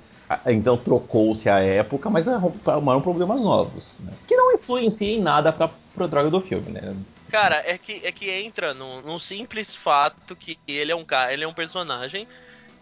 [0.46, 3.96] Então trocou-se a época, mas arrumaram problemas novos.
[4.00, 4.12] né?
[4.28, 6.96] Que não influencia em nada pra, pro droga do filme, né?
[7.30, 11.34] Cara, é que, é que entra num, num simples fato que ele é um cara,
[11.34, 12.28] ele é um personagem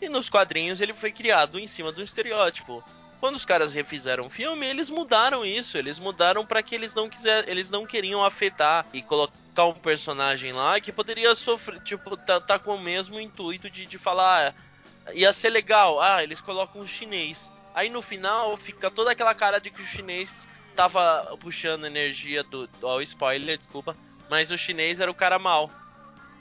[0.02, 2.84] e nos quadrinhos ele foi criado em cima um estereótipo.
[3.20, 7.10] Quando os caras refizeram o filme, eles mudaram isso, eles mudaram pra que eles não
[7.10, 12.40] quiser, eles não queriam afetar e colocar um personagem lá que poderia sofrer, tipo, tá,
[12.40, 14.67] tá com o mesmo intuito de, de falar, ah,
[15.13, 17.52] ia ser legal, ah, eles colocam um chinês.
[17.74, 22.70] Aí no final fica toda aquela cara de que o chinês tava puxando energia do,
[22.82, 23.96] ó, spoiler, desculpa,
[24.30, 25.70] mas o chinês era o cara mal.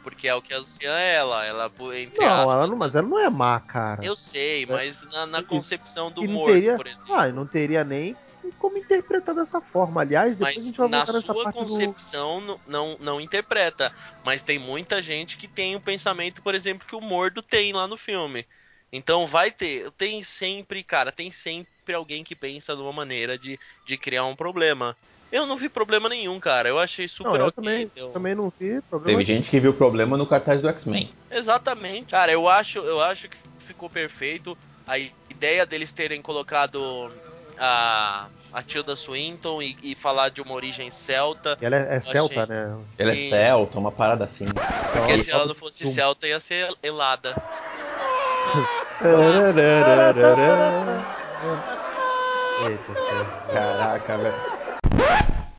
[0.02, 2.52] Porque é o que a anciã é ela, ela entre Não, aspas.
[2.52, 4.05] ela não, mas ela não é má, cara.
[4.05, 7.12] Eu sei, mas na, na concepção do e morto, teria, por exemplo.
[7.12, 8.16] ah, não teria nem
[8.52, 10.00] como interpretar dessa forma.
[10.00, 11.61] Aliás, depois a Mas gente vai na sua parte do...
[11.61, 13.92] concepção não, não, não interpreta.
[14.24, 17.87] Mas tem muita gente que tem o pensamento, por exemplo, que o Mordo tem lá
[17.87, 18.46] no filme.
[18.92, 23.59] Então vai ter, tem sempre, cara, tem sempre alguém que pensa de uma maneira de,
[23.85, 24.96] de criar um problema.
[25.30, 26.68] Eu não vi problema nenhum, cara.
[26.68, 27.54] Eu achei Não, super eu ok.
[27.56, 29.18] também, eu- também não vi problema.
[29.18, 31.12] Teve gente que viu problema no cartaz do X-Men.
[31.30, 32.06] Exatamente.
[32.11, 34.56] Cara, eu acho, eu acho que ficou perfeito.
[34.87, 37.11] A ideia deles terem colocado
[37.59, 41.57] a, a Tilda Swinton e, e falar de uma origem celta.
[41.61, 42.57] Ela é, é celta, achei.
[42.57, 42.77] né?
[42.99, 43.31] Ela é Isso.
[43.31, 44.45] celta, uma parada assim.
[44.47, 45.90] Porque Então, se ela não fosse Tum.
[45.90, 47.35] celta, ia ser helada.
[52.64, 52.92] Eita.
[53.53, 54.57] Caraca, velho.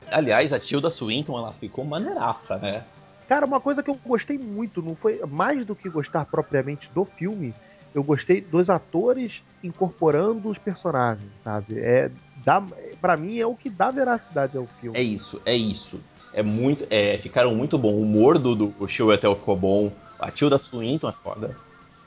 [0.09, 2.83] Aliás, a Tilda Swinton, ela ficou maneiraça, né?
[3.27, 7.03] Cara, uma coisa que eu gostei muito, não foi mais do que gostar propriamente do
[7.03, 7.53] filme,
[7.93, 11.79] eu gostei dos atores incorporando os personagens, sabe?
[11.79, 12.11] É,
[12.45, 12.63] dá,
[13.01, 14.97] pra mim é o que dá veracidade ao filme.
[14.97, 15.99] É isso, é isso.
[16.33, 17.93] É muito, é, ficaram muito bom.
[17.93, 19.91] O humor do, do Chiwetel ficou bom.
[20.19, 21.55] A Tilda Swinton é foda.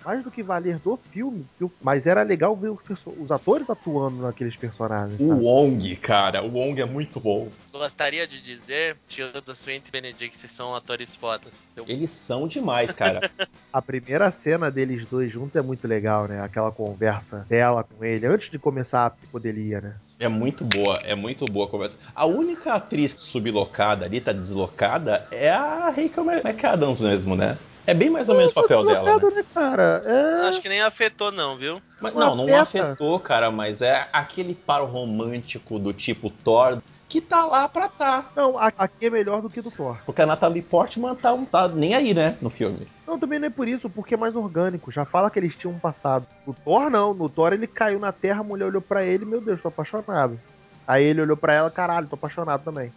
[0.05, 1.45] Mais do que valer do filme,
[1.83, 5.21] mas era legal ver os, os atores atuando naqueles personagens.
[5.21, 5.45] O sabe?
[5.45, 7.49] Wong, cara, o Wong é muito bom.
[7.73, 11.77] Gostaria de dizer, Tilda Swinton e Benedict são atores fodas.
[11.77, 13.21] Eu- Eles são demais, cara.
[13.73, 16.41] A primeira cena deles dois juntos é muito legal, né?
[16.43, 19.95] Aquela conversa dela com ele, antes de começar a psicodelia, né?
[20.19, 21.97] É muito boa, é muito boa a conversa.
[22.13, 27.57] A única atriz sublocada ali, tá deslocada, é a Rachel McAdams mesmo, né?
[27.91, 29.29] É bem mais ou menos o papel dela, né?
[29.35, 30.03] Né, cara?
[30.07, 30.47] É...
[30.47, 31.83] Acho que nem afetou, não, viu?
[32.01, 37.45] Mas, Não não, afetou, cara, mas é aquele paro romântico do tipo Thor que tá
[37.45, 38.27] lá pra tá.
[38.37, 39.99] Não, aqui é melhor do que do Thor.
[40.07, 42.87] Porque a Natalie Portman tá, não tá nem aí, né, no filme.
[43.05, 44.93] Não, também não é por isso, porque é mais orgânico.
[44.93, 46.25] Já fala que eles tinham um passado.
[46.47, 47.13] No Thor, não.
[47.13, 50.39] No Thor, ele caiu na terra, a mulher olhou pra ele, meu Deus, tô apaixonado.
[50.87, 52.93] Aí ele olhou pra ela, caralho, tô apaixonado também.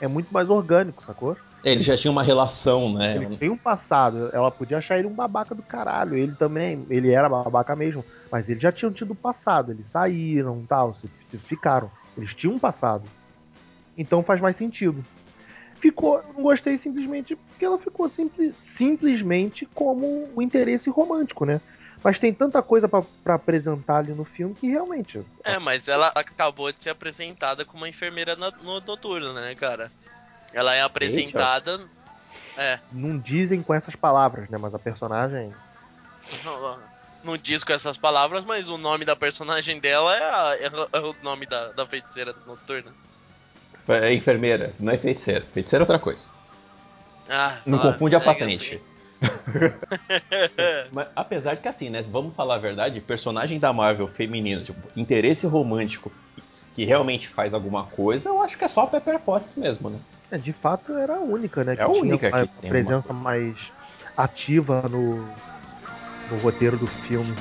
[0.00, 1.36] É muito mais orgânico, sacou?
[1.62, 3.16] Ele já tinha uma relação, né?
[3.16, 6.16] Ele tem um passado, ela podia achar ele um babaca do caralho.
[6.16, 10.94] Ele também, ele era babaca mesmo, mas eles já tinham tido passado, eles saíram tal,
[10.94, 11.90] se, se ficaram.
[12.16, 13.04] Eles tinham um passado.
[13.96, 15.04] Então faz mais sentido.
[15.74, 21.60] Ficou, não gostei simplesmente porque ela ficou simples, simplesmente como o interesse romântico, né?
[22.02, 25.22] Mas tem tanta coisa pra pra apresentar ali no filme que realmente.
[25.44, 29.92] É, mas ela acabou de ser apresentada como uma enfermeira na- no noturno, né, cara?
[30.52, 31.80] Ela é apresentada.
[32.56, 34.58] É, Não dizem com essas palavras, né?
[34.58, 35.52] Mas a personagem.
[36.44, 36.78] não,
[37.22, 40.88] não diz com essas palavras, mas o nome da personagem dela é, a- é o-
[40.92, 42.92] é o nome da, da feiticeira noturna.
[43.88, 45.44] É enfermeira, não é feiticeira.
[45.52, 46.28] Feiticeira é outra coisa.
[47.28, 48.80] Ah, Não ah, confunde a é, patente.
[50.92, 52.02] Mas apesar de que assim, né?
[52.02, 56.10] Vamos falar a verdade, personagem da Marvel feminino, tipo, interesse romântico
[56.74, 59.98] que realmente faz alguma coisa, eu acho que é só a Pepper Potts mesmo, né?
[60.30, 61.74] é, de fato era a única, né?
[61.76, 63.56] É a única tinha uma que tem presença mais
[64.16, 65.16] ativa no,
[66.30, 67.34] no roteiro do filme.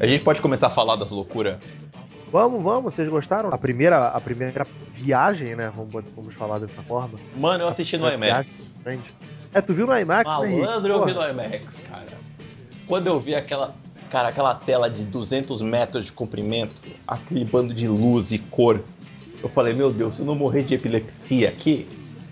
[0.00, 1.56] A gente pode começar a falar das loucuras.
[2.30, 3.50] Vamos, vamos, vocês gostaram?
[3.52, 5.72] A primeira, a primeira viagem, né?
[5.74, 7.18] Vamos, vamos falar dessa forma.
[7.36, 8.72] Mano, eu assisti no IMAX.
[8.84, 9.00] viagem.
[9.52, 10.56] É, tu viu no IMAX, né?
[10.56, 12.18] Malandro, eu vi no IMAX, cara.
[12.86, 13.74] Quando eu vi aquela,
[14.08, 18.80] cara, aquela tela de 200 metros de comprimento, aquele bando de luz e cor,
[19.42, 21.88] eu falei, meu Deus, se eu não morrer de epilepsia aqui,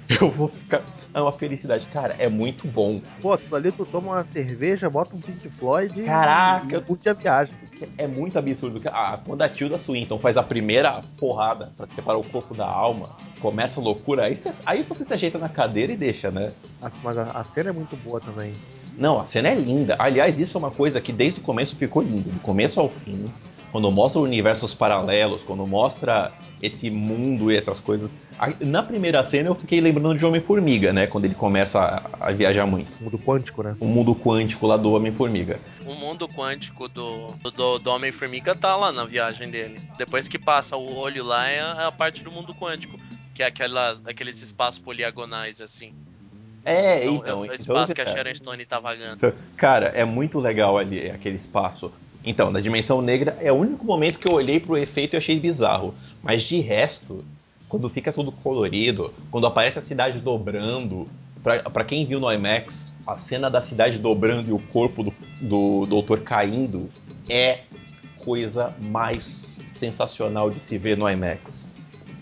[0.20, 0.82] eu vou ficar.
[1.16, 1.86] É uma felicidade.
[1.86, 3.00] Cara, é muito bom.
[3.22, 6.76] Pô, tu ali tu toma uma cerveja, bota um Pink Floyd e- Caraca.
[6.76, 7.54] e curte a viagem.
[7.96, 8.82] É muito absurdo.
[8.84, 13.08] Ah, quando a Tilda Swinton faz a primeira porrada pra separar o corpo da alma,
[13.40, 16.52] começa a loucura, aí você, aí você se ajeita na cadeira e deixa, né?
[16.82, 18.52] Ah, Mas a, a cena é muito boa também.
[18.98, 19.96] Não, a cena é linda.
[19.98, 22.28] Aliás, isso é uma coisa que desde o começo ficou lindo.
[22.30, 23.24] Do começo ao fim,
[23.72, 26.30] quando mostra universos paralelos, quando mostra
[26.62, 28.10] esse mundo e essas coisas.
[28.60, 31.06] Na primeira cena eu fiquei lembrando de Homem-Formiga, né?
[31.06, 32.88] Quando ele começa a, a viajar muito.
[33.02, 33.76] Mundo quântico, né?
[33.80, 35.58] O mundo quântico lá do Homem-Formiga.
[35.86, 39.80] O mundo quântico do, do, do Homem-Formiga tá lá na viagem dele.
[39.96, 42.98] Depois que passa o olho lá, é a, é a parte do mundo quântico.
[43.34, 45.92] Que é aquelas, aqueles espaços poliagonais, assim.
[46.64, 47.28] É, Então, então.
[47.28, 48.06] é o então espaço que a.
[48.06, 49.32] Sharon Stone tá vagando.
[49.56, 51.92] Cara, é muito legal ali aquele espaço.
[52.24, 55.38] Então, na Dimensão Negra é o único momento que eu olhei pro efeito e achei
[55.38, 55.94] bizarro.
[56.22, 57.24] Mas de resto,
[57.68, 61.08] quando fica tudo colorido, quando aparece a cidade dobrando,
[61.42, 65.14] pra, pra quem viu no IMAX, a cena da cidade dobrando e o corpo do,
[65.40, 66.90] do doutor caindo
[67.28, 67.60] é
[68.18, 71.66] coisa mais sensacional de se ver no IMAX.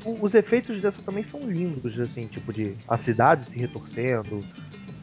[0.05, 4.45] Os efeitos dessa também são lindos, assim, tipo de a cidade se retorcendo,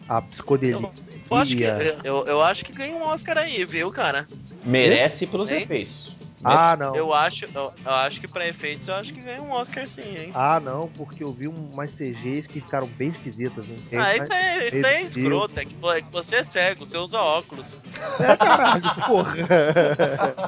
[0.07, 0.91] a psicodelia.
[1.29, 1.63] Eu acho, que,
[2.03, 4.27] eu, eu acho que ganha um Oscar aí, viu, cara?
[4.63, 5.63] Merece pelos Hein?
[5.63, 6.15] efeitos.
[6.43, 6.95] Ah, não.
[6.95, 10.17] Eu acho, eu, eu acho que pra efeitos, eu acho que ganha um Oscar sim,
[10.17, 10.31] hein?
[10.33, 13.63] Ah, não, porque eu vi umas CGs que ficaram bem esquisitas.
[13.89, 16.85] Tem, Ah, isso é, isso aí é escroto, é que, é que você é cego,
[16.85, 17.77] você usa óculos.
[18.19, 19.35] É, caralho, porra.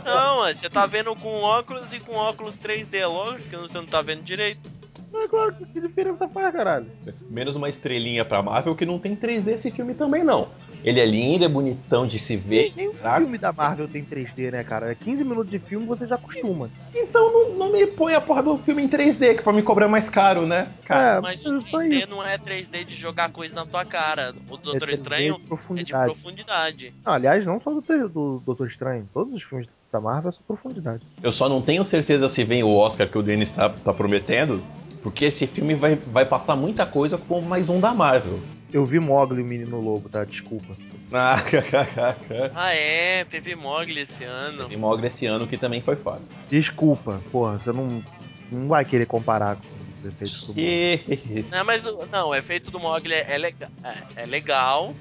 [0.06, 3.78] Não, mas você tá vendo com óculos e com óculos 3D, é lógico que você
[3.78, 4.72] não tá vendo direito.
[5.12, 6.88] Mas claro, que, que diferença faz, caralho?
[7.30, 10.50] Menos uma estrelinha pra Marvel que não tem 3D esse filme também, não.
[10.84, 12.74] Ele é lindo, é bonitão de se ver.
[12.76, 14.92] Nem o filme da Marvel tem 3D, né, cara?
[14.92, 16.70] É 15 minutos de filme você já acostuma.
[16.94, 19.62] Então não, não me põe a porra do filme em 3D, que é pra me
[19.64, 20.68] cobrar mais caro, né?
[20.86, 22.10] Cara, É, Mas o só 3D isso.
[22.10, 24.34] não é 3D de jogar coisa na tua cara.
[24.50, 26.12] O Doutor 3D Estranho de é de profundidade.
[26.14, 26.94] profundidade.
[27.06, 29.08] Não, aliás, não só do, do Doutor Estranho.
[29.14, 31.04] Todos os filmes da Marvel são profundidade.
[31.22, 34.62] eu só não tenho certeza se vem o Oscar que o Denis tá, tá prometendo,
[35.02, 38.40] porque esse filme vai, vai passar muita coisa como mais um da Marvel.
[38.74, 40.24] Eu vi Mogli e o Menino Lobo, tá?
[40.26, 40.76] Desculpa.
[41.12, 41.44] Ah,
[42.56, 44.68] Ah é, teve Mogli esse ano.
[44.68, 46.22] Tem Mogli esse ano que também foi foda.
[46.50, 48.04] Desculpa, porra, você não,
[48.52, 49.68] não vai querer comparar com
[50.00, 51.46] os efeitos do Mogli.
[51.52, 54.96] Não, mas o- não, o efeito do Mogli é, é lega- é- é legal.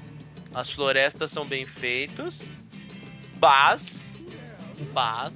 [0.53, 2.47] As florestas são bem feitas.
[3.41, 4.11] Mas.
[4.93, 5.33] Mas.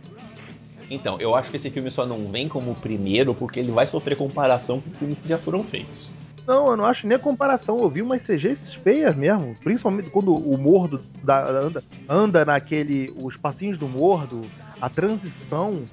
[0.91, 3.87] Então, eu acho que esse filme só não vem como o primeiro porque ele vai
[3.87, 6.11] sofrer comparação com filmes que já foram feitos.
[6.47, 7.79] Não, eu não acho nem a comparação.
[7.79, 9.53] Eu vi umas CGs feias mesmo.
[9.61, 13.13] Principalmente quando o mordo da- anda, anda naquele.
[13.17, 14.41] Os passinhos do mordo,
[14.81, 15.83] a transição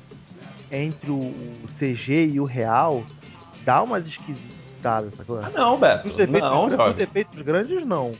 [0.71, 1.35] entre o,
[1.79, 3.03] CG e o real
[3.65, 5.41] dá umas esquisitadas, sacou?
[5.41, 6.07] Ah, não, Beto.
[6.09, 8.13] Os efeitos, Não, os efeitos grandes não.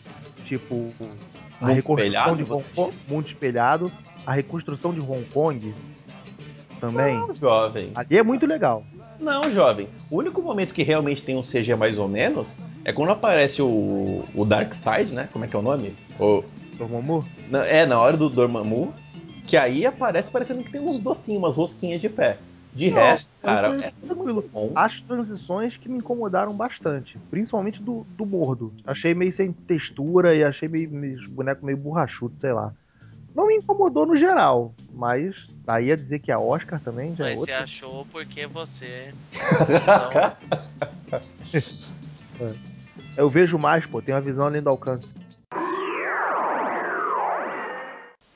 [0.47, 0.93] Tipo,
[1.61, 3.93] a Mundo reconstrução espelhado, de Hong Kong, mundo espelhado,
[4.27, 5.75] a reconstrução de Hong Kong
[6.81, 7.17] também.
[7.17, 7.93] Não, jovem.
[7.95, 8.85] Ali é muito legal.
[9.19, 9.89] Não, jovem.
[10.11, 12.55] O único momento que realmente tem um CG mais ou menos
[12.85, 15.29] é quando aparece o, o Darkseid, né?
[15.33, 15.95] Como é que é o nome?
[16.19, 16.45] O,
[16.77, 17.25] Dormammu?
[17.67, 18.93] é, na hora do Dormammu,
[19.47, 22.39] que aí aparece parecendo que tem uns docinhos, umas rosquinhas de pé.
[22.75, 24.45] De Não, resto, cara, é tranquilo.
[24.75, 28.73] As transições que me incomodaram bastante, principalmente do, do mordo.
[28.85, 32.73] Achei meio sem textura e achei meio, meio os bonecos meio borrachudo, sei lá.
[33.35, 37.31] Não me incomodou no geral, mas daí a dizer que a Oscar também já é
[37.31, 39.13] Mas você achou porque você.
[43.17, 45.07] Eu vejo mais, pô, tenho uma visão além do alcance.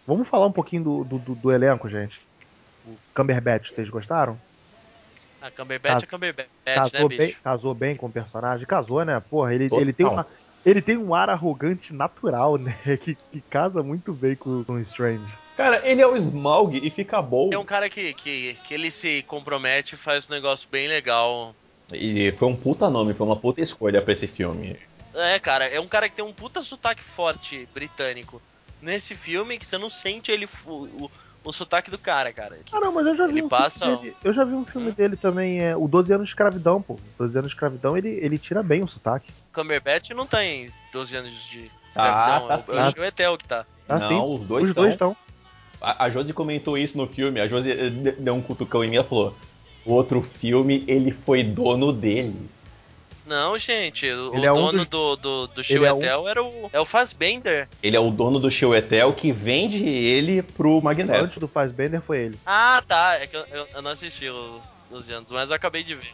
[0.07, 2.21] Vamos falar um pouquinho do, do, do- do elenco, gente.
[2.87, 4.39] O Cumberbatch, vocês gostaram?
[5.41, 7.19] A Cumberbatch Cas- é Cumberbatch, né, casou, bicho?
[7.19, 8.67] bem, casou bem com o personagem?
[8.67, 9.21] Casou, né?
[9.21, 9.83] Porra, ele, Total.
[9.83, 10.27] ele, tem, uma,
[10.65, 12.77] ele tem um ar arrogante natural, né?
[13.03, 15.27] Que, que casa muito bem com, com o Strange.
[15.57, 17.51] Cara, ele é o Smaug e fica bom.
[17.53, 21.55] É um cara que, que, que ele se compromete e faz um negócio bem legal.
[21.93, 24.77] E foi um puta nome, foi uma puta escolha pra esse filme.
[25.15, 28.41] É, cara, é um cara que tem um puta sotaque forte britânico.
[28.81, 31.11] Nesse filme que você não sente ele o, o,
[31.45, 32.59] o sotaque do cara, cara.
[32.73, 34.17] Ah, não, mas eu já vi Ele um passa filme um- dele.
[34.25, 34.95] Eu já vi um filme Hum?
[34.95, 36.99] dele também, é o 12 anos de escravidão, pô.
[37.19, 39.33] 12 anos de escravidão, ele, ele tira bem o sotaque.
[39.53, 42.49] Cumberbatch não tem 12 anos de Ah, escravidão.
[42.49, 42.89] tá é o- é sim.
[42.89, 43.65] o Chuetel que tá.
[43.87, 44.35] Tá, Não, sim.
[44.35, 45.17] os dois Os dois estão.
[45.81, 48.91] A, a Josi comentou isso no filme, a Josi eh, de- deu um cutucão em
[48.91, 49.35] mim e falou:
[49.87, 52.51] o outro filme, ele foi dono dele.
[53.29, 56.27] Não, gente, o, Ele o é um dono dos- do, do, do Ele é um-
[56.29, 57.69] era o, é o Fassbender.
[57.83, 61.25] Ele é o dono do Chiwetel que vende ele pro Magneto.
[61.25, 62.39] Antes do Fassbender foi ele.
[62.47, 63.17] Ah, tá.
[63.21, 64.61] É que eu, eu- eu não assisti o
[64.91, 66.11] 12 anos, mas eu acabei de ver.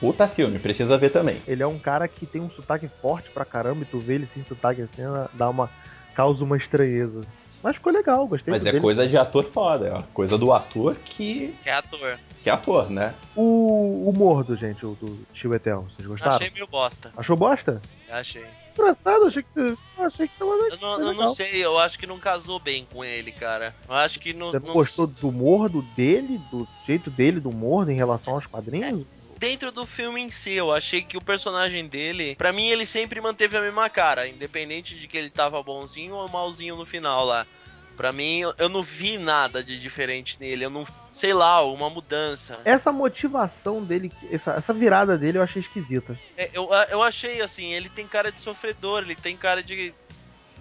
[0.00, 1.40] Puta filme, precisa ver também.
[1.46, 4.28] Ele é um cara que tem um sotaque forte pra caramba e tu vê ele
[4.34, 5.02] sem sotaque assim,
[5.32, 5.70] dá uma.
[6.14, 7.24] causa uma estranheza.
[7.66, 8.80] Mas ficou legal, gostei Mas é dele.
[8.80, 12.16] coisa de ator foda, é coisa do ator que, Que é ator.
[12.40, 13.12] que é ator, né?
[13.34, 16.36] O, o Mordo, gente, o do Chiwetel, vocês gostaram?
[16.36, 17.10] Achei meio bosta.
[17.16, 17.82] Achou bosta?
[18.08, 18.44] Achei.
[18.78, 19.48] Engraçado, achei que.
[19.58, 22.86] Eu achei que tava Eu não, eu não sei, eu acho que não casou bem
[22.92, 23.74] com ele, cara.
[23.88, 24.52] Eu acho que não.
[24.52, 28.46] Você não não- gostou do Mordo dele, do jeito dele do Mordo em relação aos
[28.46, 29.04] quadrinhos?
[29.38, 33.20] Dentro do filme em si, eu achei que o personagem dele, pra mim, ele sempre
[33.20, 37.46] manteve a mesma cara, independente de que ele tava bonzinho ou malzinho no final lá.
[37.96, 40.66] Pra mim, eu, eu não vi nada de diferente nele.
[40.66, 40.84] Eu não.
[41.10, 42.60] Sei lá, uma mudança.
[42.62, 46.18] Essa motivação dele, essa, essa virada dele eu achei esquisita.
[46.36, 49.94] É, eu, eu achei assim, ele tem cara de sofredor, ele tem cara de.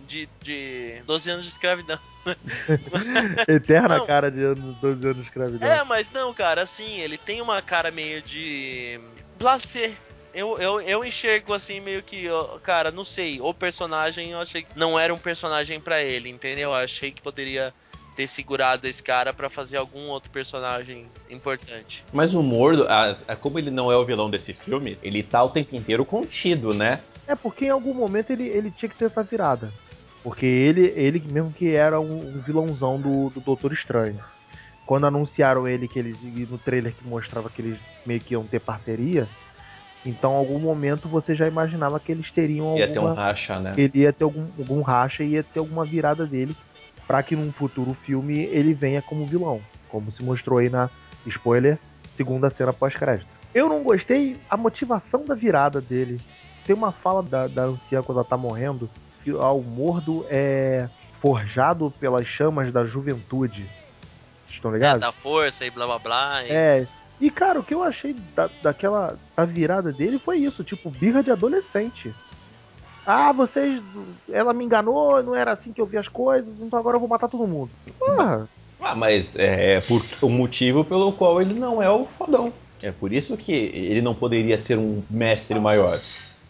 [0.07, 0.27] De.
[0.41, 1.99] de 12 anos de escravidão.
[3.47, 4.05] Eterna Não.
[4.05, 5.69] cara de anos, 12 anos de escravidão.
[5.69, 8.99] É, mas não, cara, assim, ele tem uma cara meio de.
[9.37, 9.91] Blasé.
[10.33, 12.25] Eu, eu, eu enxergo assim, meio que,
[12.61, 16.71] cara, não sei, o personagem eu achei que não era um personagem pra ele, entendeu?
[16.71, 17.73] Eu achei que poderia
[18.17, 22.03] ter segurado esse cara pra fazer algum outro personagem importante.
[22.11, 25.41] Mas o Mordo, a- a- como ele não é o vilão desse filme, ele tá
[25.41, 26.99] o tempo inteiro contido, né?
[27.27, 29.71] É porque em algum momento ele, ele tinha que ter essa virada.
[30.25, 34.19] Porque ele, ele mesmo que era um, um vilãozão do, do Doutor Estranho.
[34.83, 36.19] Quando anunciaram ele que eles.
[36.49, 39.27] no trailer que mostrava que eles meio que iam ter parceria.
[40.03, 43.23] Então em algum momento você já imaginava que eles teriam Ia ter um alguma.
[43.23, 43.73] racha, né?
[43.77, 46.55] ele ia ter algum, algum racha e ia ter alguma virada dele
[47.05, 50.89] pra que num futuro filme ele venha como vilão, como se mostrou aí na
[51.27, 51.77] spoiler
[52.17, 53.27] segunda cena pós-crédito.
[53.53, 56.19] Eu não gostei a motivação da virada dele.
[56.65, 58.89] Tem uma fala da, da anciã quando ela tá morrendo
[59.25, 60.87] que ah, o mordo é
[61.19, 63.63] forjado pelas chamas da juventude.
[64.45, 65.01] Vocês estão É, ligados?
[65.01, 66.43] da força e blá blá blá.
[66.45, 66.87] e- É.
[67.19, 71.23] E, cara, o que eu achei da, daquela a virada dele foi isso, tipo, birra
[71.23, 72.13] de adolescente.
[73.05, 73.81] Ah, vocês.
[74.31, 77.09] Ela me enganou, não era assim que eu vi as coisas, então agora eu vou
[77.09, 77.71] matar todo mundo.
[77.99, 78.47] Porra,
[78.81, 82.51] Ah, mas é por o motivo pelo qual ele não é o fodão.
[82.81, 85.99] É por isso que ele não poderia ser um mestre maior.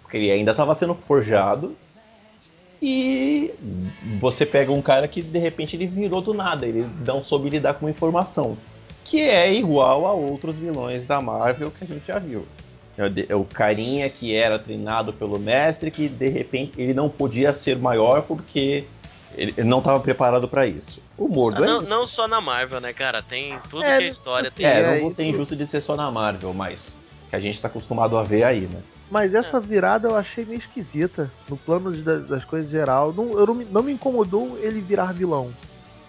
[0.01, 1.75] Porque ele ainda estava sendo forjado.
[2.81, 3.51] E
[4.19, 7.75] você pega um cara que de repente ele virou do nada, ele não soube lidar
[7.75, 8.57] com informação.
[9.03, 12.45] Que é igual a outros vilões da Marvel que a gente já viu.
[12.97, 17.09] É o é o carinha que era treinado pelo mestre, que de repente ele não
[17.09, 18.85] podia ser maior porque
[19.37, 21.01] ele não estava preparado para isso.
[21.17, 21.89] O Ah, Mordo é não, isso.
[21.89, 23.21] não só na Marvel, né, cara?
[23.21, 24.49] Tem tudo É, que é história.
[24.49, 24.65] Tem...
[24.65, 26.95] É, É, não vou ser injusto de ser só na Marvel, mas
[27.29, 28.79] que a gente tá acostumado a ver aí, né?
[29.09, 31.31] Mas essa virada eu achei meio esquisita.
[31.47, 33.13] No plano de- das, coisas geral.
[33.13, 35.53] Não, eu não, me- não me incomodou ele virar vilão.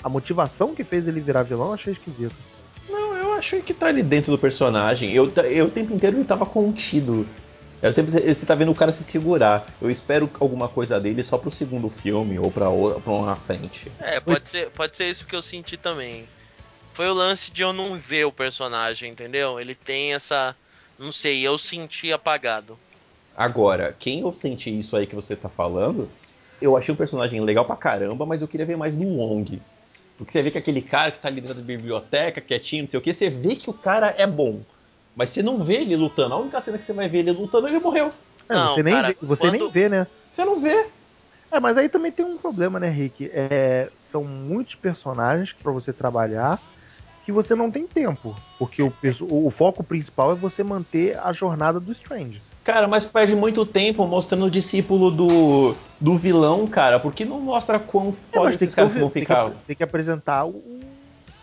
[0.03, 2.35] A motivação que fez ele virar vilão eu achei esquisita.
[2.89, 5.13] Não, eu achei que tá ali dentro do personagem.
[5.13, 7.27] Eu, eu o tempo inteiro ele tava contido.
[7.83, 9.67] Eu, o tempo- você tá vendo o cara se segurar.
[9.83, 13.93] Eu espero alguma coisa dele só pro segundo filme ou pra, outra, pra uma frente.
[14.01, 16.27] É, pode ser, pode ser isso que eu senti também.
[16.95, 19.61] foi o lance de eu não ver o personagem, entendeu?
[19.61, 20.57] Ele tem essa.
[20.99, 22.79] Não sei, eu senti apagado.
[23.37, 26.19] Agora, quem eu senti isso aí que você tá falando,
[26.61, 29.67] eu achei o personagem legal pra caramba, mas eu queria ver mais do Wong.
[30.17, 32.99] Porque você vê que aquele cara que tá ali dentro da biblioteca, quietinho, não sei
[32.99, 34.65] o que, você vê que o cara é bom.
[35.15, 36.35] Mas você não vê ele lutando.
[36.35, 38.13] A única cena que você vai ver ele lutando, ele morreu.
[38.49, 40.07] É, Não, você nem, cara, vê, você quando- nem vê, né?
[40.33, 40.93] Você não vê.
[41.53, 43.29] É, mas aí também tem um problema, né, Rick?
[43.33, 46.63] É, são muitos personagens pra você trabalhar
[47.23, 48.43] que você não tem tempo.
[48.59, 52.45] Porque o, o foco principal é você manter a jornada do Strange.
[52.67, 56.99] Cara, mas perde muito tempo mostrando o discípulo do, do vilão, cara.
[56.99, 59.51] Porque não mostra quão É, mas tem esses caras vão tem que ficar.
[59.65, 60.81] tem que apresentar o-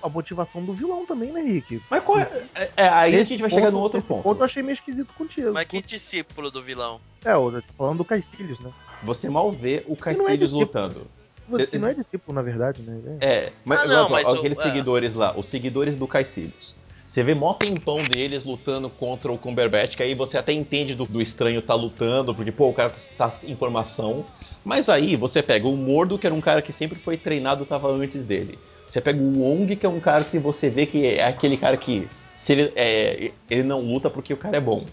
[0.01, 1.79] a motivação do vilão também, né, Rick?
[1.89, 4.07] Mas qual é, é- é aí a Esse gente vai chegar ponto- no outro esse
[4.07, 4.37] ponto.
[4.37, 5.53] eu achei meio esquisito contigo.
[5.53, 6.99] Mas que discípulo do vilão?
[7.23, 8.69] É, eu tô falando do Caecilius, né?
[9.03, 11.07] Você mal vê o não é lutando.
[11.47, 13.17] Você não é discípulo, na verdade, né?
[13.21, 14.63] É, mas, Ah, não, mas ó, o- aqueles é.
[14.63, 16.75] seguidores lá, os seguidores do Caecilius.
[17.13, 21.05] Você vê mó tempão deles lutando contra o Cumberbatch, que aí você até entende do,
[21.05, 24.25] do estranho tá lutando, porque, pô, o cara tá em formação.
[24.65, 27.87] Mas aí você pega o Mordo, que era um cara que sempre foi treinado, tava
[27.87, 28.57] antes dele.
[28.89, 31.77] Você pega o Wong, que é um cara que você vê que é aquele cara
[31.77, 34.83] que se ele, é, ele não luta porque o cara é bom.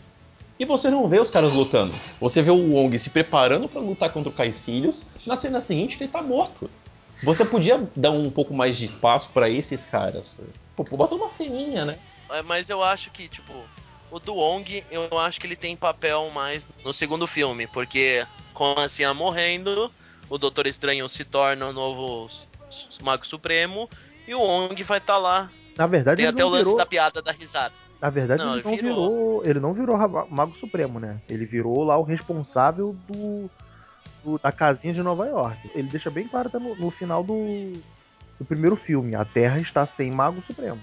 [0.58, 1.94] E você não vê os caras lutando.
[2.20, 6.10] Você vê o Wong se preparando pra lutar contra o Caecilius, na cena seguinte ele
[6.10, 6.68] tá morto.
[7.22, 10.38] Você podia dar um pouco mais de espaço pra esses caras.
[10.76, 11.96] Pô, bota uma ceninha, né?
[12.32, 13.52] É, Mas eu acho que, tipo,
[14.10, 18.74] o do Wong, eu acho que ele tem papel mais no segundo filme, porque com
[18.76, 19.90] a morrendo,
[20.28, 22.28] o Doutor Estranho se torna o novo
[23.02, 23.88] Mago Supremo
[24.26, 25.50] e o Wong vai estar lá.
[25.76, 26.76] Na verdade, Tem ele até não o lance virou...
[26.76, 27.74] da piada da risada.
[28.00, 29.08] Na verdade, Não, ele não virou.
[29.08, 29.44] virou.
[29.44, 29.96] Ele não virou
[30.30, 31.20] Mago Supremo, né?
[31.28, 33.50] Ele virou lá o responsável do,
[34.24, 35.70] do- da casinha de Nova York.
[35.74, 37.72] Ele deixa bem claro até no, no final do,
[38.38, 39.14] do primeiro filme.
[39.14, 40.80] A Terra está sem Mago Supremo.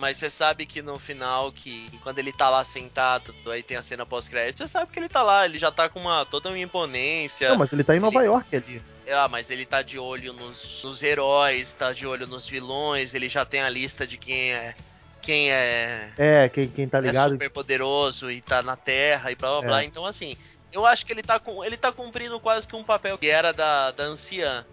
[0.00, 3.82] Mas você sabe que no final, que quando ele tá lá sentado, aí tem a
[3.82, 6.58] cena pós-crédito, você sabe que ele tá lá, ele já tá com uma toda uma
[6.58, 7.50] imponência.
[7.50, 8.82] Não, mas ele tá em Nova Ele- York ali.
[9.12, 13.28] Ah, mas ele tá de olho nos, nos heróis, tá de olho nos vilões, ele
[13.28, 14.74] já tem a lista de quem é
[15.20, 17.32] quem é, É, quem, quem tá é ligado.
[17.32, 19.66] super poderoso e tá na Terra e blá blá É.
[19.66, 19.84] blá.
[19.84, 20.34] Então assim,
[20.72, 23.52] eu acho que ele tá com ele tá cumprindo quase que um papel que era
[23.52, 24.64] da, da anciã.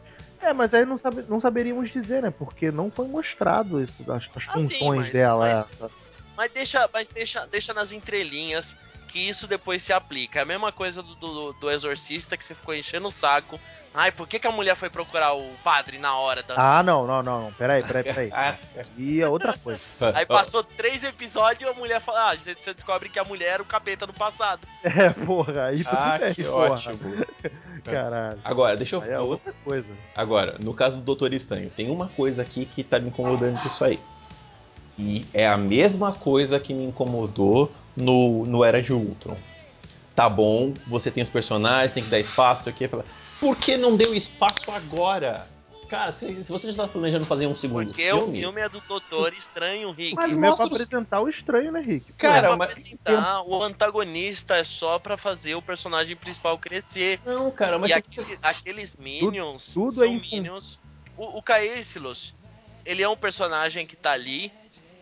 [0.41, 2.31] É, mas aí não, sabe, não saberíamos dizer, né?
[2.31, 5.45] Porque não foi mostrado isso, as, as Ah, sim, funções mas- dela.
[5.79, 5.91] mas-.
[6.35, 8.77] Mas deixa, mas deixa, deixa nas entrelinhas
[9.08, 10.39] que isso depois se aplica.
[10.39, 13.60] É a mesma coisa do, do, do exorcista que você ficou enchendo o saco.
[13.93, 16.53] Ai, por que, que a mulher foi procurar o padre na hora da.
[16.55, 17.53] Ah, não, não, não, não.
[17.53, 18.30] Peraí, peraí, peraí.
[18.36, 18.55] Ah,
[18.95, 19.82] E é outra coisa.
[20.14, 23.53] Aí passou três episódios e a mulher fala: Ah, você você descobre que a mulher
[23.53, 24.68] era o capeta no passado.
[24.84, 26.70] É, porra, aí tudo Ah, bem, que porra.
[26.72, 27.26] ótimo.
[27.84, 28.39] Caralho.
[28.43, 29.01] Agora, deixa eu.
[29.01, 29.88] Aí é outra coisa.
[30.16, 33.84] Agora, no caso do Doutor Estranho, tem uma coisa aqui que tá me incomodando disso
[33.84, 33.99] aí.
[34.97, 39.35] E é a mesma coisa que me incomodou no, no Era de Ultron.
[40.15, 42.89] Tá bom, você tem os personagens, tem que dar espaço, isso aqui.
[43.39, 45.47] Por que não deu espaço agora?
[45.87, 48.81] Cara, se, se você já tá planejando fazer um segundo Porque o filme é do
[48.81, 50.15] Doutor Estranho, Rick.
[50.15, 52.11] Mas Mas é pra apresentar o estranho, né, Rick?
[52.13, 57.21] Cara, é pra mas- apresentar, o antagonista é só pra fazer o personagem principal crescer.
[57.25, 60.77] Não, cara, mas e aquele- aqueles Minions tudo são é em- Minions.
[61.15, 61.43] O, o
[62.85, 64.51] ele é um personagem que tá ali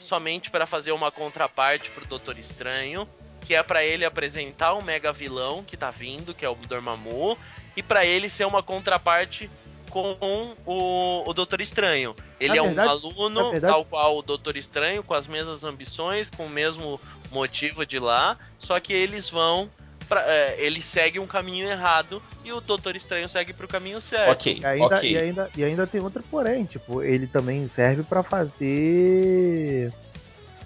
[0.06, 3.08] somente para fazer uma contraparte pro Doutor Estranho,
[3.42, 7.38] que é pra ele apresentar o mega vilão que tá vindo, que é o Dormammu,
[7.76, 9.50] e pra ele ser uma contraparte
[9.90, 12.14] com o, o Doutor Estranho.
[12.40, 15.64] Ele Na é verdade- um aluno verdade- tal qual o Doutor Estranho, com as mesmas
[15.64, 17.00] ambições, com o mesmo
[17.32, 19.70] motivo de lá, só que eles vão
[20.06, 24.32] pra, é, ele segue um caminho errado e o Doutor Estranho segue pro caminho certo.
[24.32, 25.12] Ok, E ainda, ok.
[25.12, 29.92] e, ainda, e ainda tem outra porém, tipo, ele também serve pra fazer.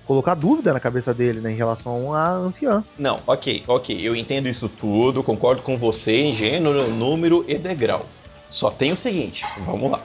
[0.05, 2.83] colocar dúvida na cabeça dele, né, em relação à anciã.
[2.97, 8.03] Não, ok, ok, eu entendo isso tudo, concordo com você em gênero, número e degrau.
[8.49, 10.01] Só tem o seguinte, vamos lá.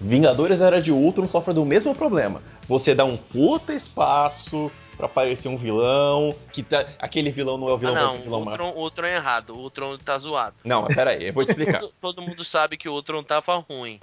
[0.00, 2.42] Vingadores Era de Ultron sofre do mesmo problema.
[2.68, 7.72] Você dá um puta espaço pra aparecer um vilão, que tá, aquele vilão não é
[7.72, 8.60] o Ah, vilão, não, é o o vilão mais.
[8.60, 10.56] Ultron, o Ultron é errado, o Ultron tá zoado.
[10.64, 11.80] Não, mas pera aí, eu vou te explicar.
[11.80, 13.98] Todo, todo mundo sabe que o Ultron tava ruim.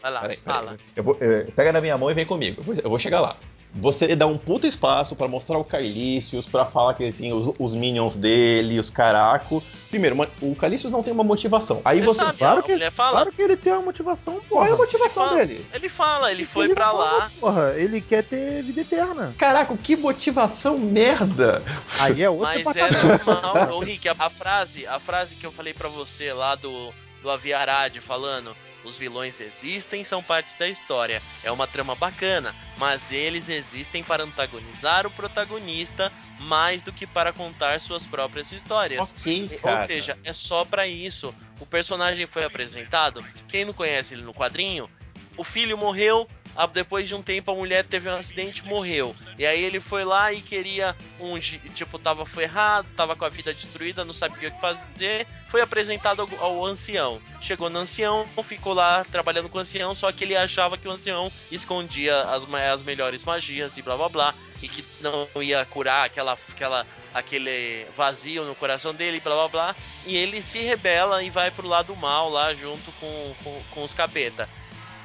[0.00, 0.58] Vai lá, Peraí, peraí.
[0.58, 0.76] fala.
[0.96, 2.60] Eu vou, eh, pega na minha mão e vem comigo.
[2.60, 3.36] Eu vou, eu vou chegar lá.
[3.74, 7.54] Você dá um puta espaço pra mostrar o Caelicius, pra falar que ele tem os,
[7.58, 9.62] os minions dele, os caracos.
[9.88, 11.80] Primeiro, o Caelicius não tem uma motivação.
[11.84, 12.18] Aí Você você.
[12.24, 13.10] sabe, claro que- mulher fala.
[13.12, 15.46] Claro que ele tem uma motivação, Qual é a motivação Ele fala.
[15.46, 15.66] dele?
[15.72, 17.30] Ele fala, ele foi Ele pra fala, lá.
[17.40, 19.34] Porra, ele quer ter vida eterna.
[19.38, 21.62] Caraca, que motivação merda!
[21.98, 23.08] Aí é outra Mas é caralho.
[23.24, 26.92] normal, ô Rick, a, a frase, a frase que eu falei pra você lá do,
[27.22, 31.20] do Aviarad falando, Os vilões existem, são parte da história.
[31.44, 37.30] É uma trama bacana, mas eles existem para antagonizar o protagonista mais do que para
[37.30, 39.12] contar suas próprias histórias.
[39.12, 41.34] Ok, Ou seja, é só pra isso.
[41.60, 43.22] O personagem foi apresentado.
[43.48, 44.88] Quem não conhece ele no quadrinho,
[45.36, 46.26] o filho morreu.
[46.56, 49.14] Ah, Depois de um tempo a mulher teve um acidente e morreu.
[49.38, 51.38] E aí ele foi lá e queria um.
[51.38, 55.26] Tipo, tava ferrado, tava com a vida destruída, não sabia o que fazer.
[55.48, 57.20] Foi apresentado ao, ao ancião.
[57.40, 60.90] Chegou no ancião, ficou lá trabalhando com o ancião, só que ele achava que o
[60.90, 64.34] ancião escondia as, as melhores magias e blá blá blá.
[64.62, 69.76] E que não ia curar aquela, aquela, aquele vazio no coração dele, blá blá blá.
[70.04, 73.94] E ele se rebela e vai pro lado mal lá junto com, com, com os
[73.94, 74.48] capeta.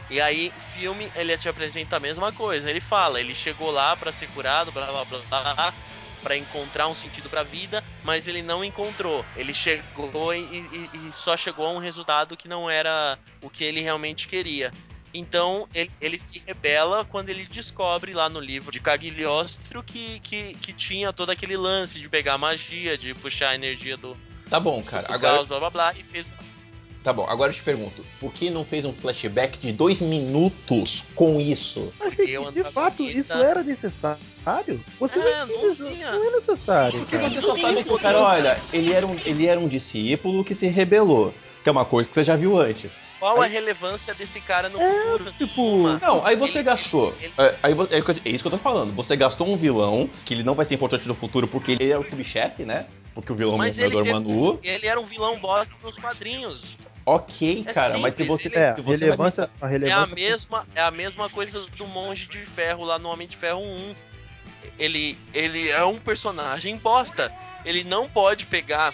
[0.09, 2.69] E aí, filme, ele te apresenta a mesma coisa.
[2.69, 5.73] Ele fala, ele chegou lá pra ser curado, blá blá blá, blá
[6.21, 9.23] para encontrar um sentido pra vida, mas ele não encontrou.
[9.35, 10.39] Ele chegou e,
[10.93, 14.71] e- e só chegou a um resultado que não era o que ele realmente queria.
[15.13, 20.55] Então ele, ele se rebela quando ele descobre lá no livro de Cagliostro que, que,
[20.55, 24.17] que tinha todo aquele lance de pegar magia, de puxar a energia do,
[24.49, 25.07] Tá bom, cara.
[25.07, 26.29] do Agora, caos, blá blá blá, e fez
[27.05, 27.25] tá bom.
[27.29, 31.93] Agora eu te pergunto, por que não fez um flashback de dois minutos com isso?
[31.99, 34.19] Mas, gente, Eu, de fato, isso era necessário?
[34.99, 36.11] Você É, não, não tinha.
[36.11, 36.99] não é necessário.
[36.99, 37.29] Porque cara.
[37.29, 40.55] você só sabe que o cara, olha, ele era, um, ele era um discípulo que
[40.55, 41.33] se rebelou.
[41.63, 42.91] Que é uma coisa que você já viu antes.
[43.19, 45.31] Qual a Aí- relevância desse cara no É, futuro?
[45.37, 45.87] tipo.
[45.99, 47.15] Não, aí você Ele- gastou.
[47.19, 48.93] ele- É, aí é, é isso que eu tô falando.
[48.95, 51.97] Você gastou um vilão, que ele não vai ser importante no futuro porque ele é
[51.97, 52.85] o subchefe, né?
[53.15, 54.59] Porque o vilão é o Manu.
[54.61, 56.77] Ele era um vilão bosta nos quadrinhos.
[57.05, 58.47] Ok, É cara, mas se simples, você.
[58.47, 61.59] ele- É, se você vai relevância, a É a relevância mesma, é a mesma coisa
[61.77, 63.95] do Monge de Ferro lá no Homem de Ferro 1.
[64.79, 67.31] Ele, ele é um personagem bosta.
[67.63, 68.93] Ele não pode pegar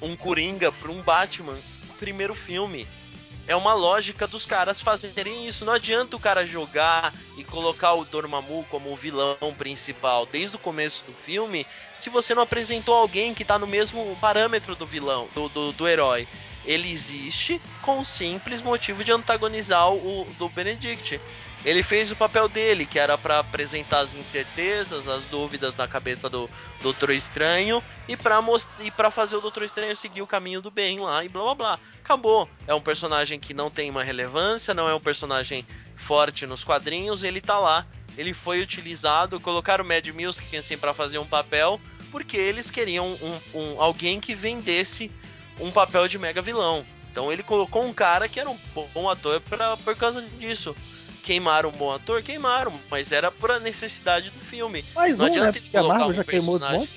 [0.00, 1.56] um Coringa pra um Batman
[1.98, 2.86] primeiro filme.
[3.46, 5.64] É uma lógica dos caras fazerem isso.
[5.64, 10.58] Não adianta o cara jogar e colocar o Dormammu como o vilão principal desde o
[10.58, 11.66] começo do filme,
[11.96, 15.86] se você não apresentou alguém que tá no mesmo parâmetro do vilão, do, do, do
[15.88, 16.26] herói.
[16.64, 21.20] Ele existe com o simples motivo de antagonizar o do Benedict.
[21.64, 26.28] Ele fez o papel dele, que era pra apresentar as incertezas, as dúvidas na cabeça
[26.28, 26.48] do
[26.80, 31.28] Doutor Estranho e pra fazer o Doutor Estranho seguir o caminho do bem lá e
[31.28, 31.78] blá blá blá.
[32.02, 32.48] Acabou.
[32.66, 37.22] É um personagem que não tem uma relevância, não é um personagem forte nos quadrinhos,
[37.22, 37.86] ele tá lá.
[38.16, 41.78] Ele foi utilizado, colocaram o Mad Music assim pra fazer um papel,
[42.10, 45.12] porque eles queriam um, um- alguém que vendesse
[45.60, 46.84] um papel de mega vilão.
[47.10, 48.58] Então ele colocou um cara que era um
[48.94, 50.76] bom ator pra, por causa disso.
[51.22, 52.22] Queimaram um bom ator?
[52.22, 54.84] Queimaram, mas era por a necessidade do filme.
[54.94, 55.34] Mais Não um, né?
[55.34, 56.88] adianta ele Porque colocar Marvel um personagem.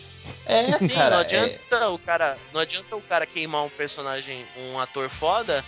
[0.46, 1.10] É, Sim, cara.
[1.16, 5.64] não é- adianta o cara, não adianta o cara queimar um personagem, um ator foda,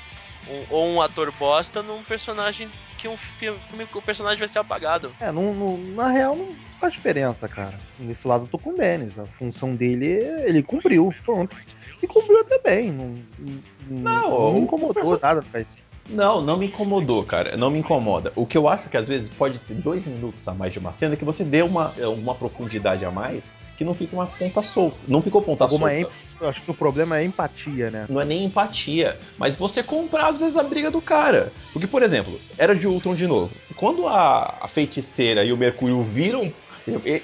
[0.48, 2.70] um- ou um ator bosta num personagem
[3.06, 3.60] que um filme,
[3.94, 5.12] o personagem vai ser apagado.
[5.20, 6.48] É, não, não- na real não
[6.80, 7.78] faz diferença, cara.
[8.00, 9.18] Nesse lado eu tô com o Dennis.
[9.20, 10.08] A função dele,
[10.44, 11.56] ele cumpriu, pronto.
[12.02, 12.92] E cumpriu até bem.
[12.92, 13.14] Não,
[13.90, 15.66] não, Não, me o- incomodou nada, cara.
[16.10, 17.56] Não, não me incomodou, cara.
[17.58, 18.32] Não me incomoda.
[18.36, 20.94] O que eu acho que às vezes pode ter dois minutos a mais de uma
[20.94, 23.44] cena que você dê uma, uma profundidade a mais
[23.78, 24.98] que não fica uma ponta solta.
[25.08, 26.12] Não ficou ponta Alguma solta.
[26.40, 28.06] Eu acho que o problema é a empatia, né?
[28.10, 31.52] Não é nem empatia, mas você comprar às vezes a briga do cara.
[31.72, 33.52] Porque, por exemplo, era de Ultron de novo.
[33.76, 36.52] Quando a, a feiticeira e o Mercúrio viram.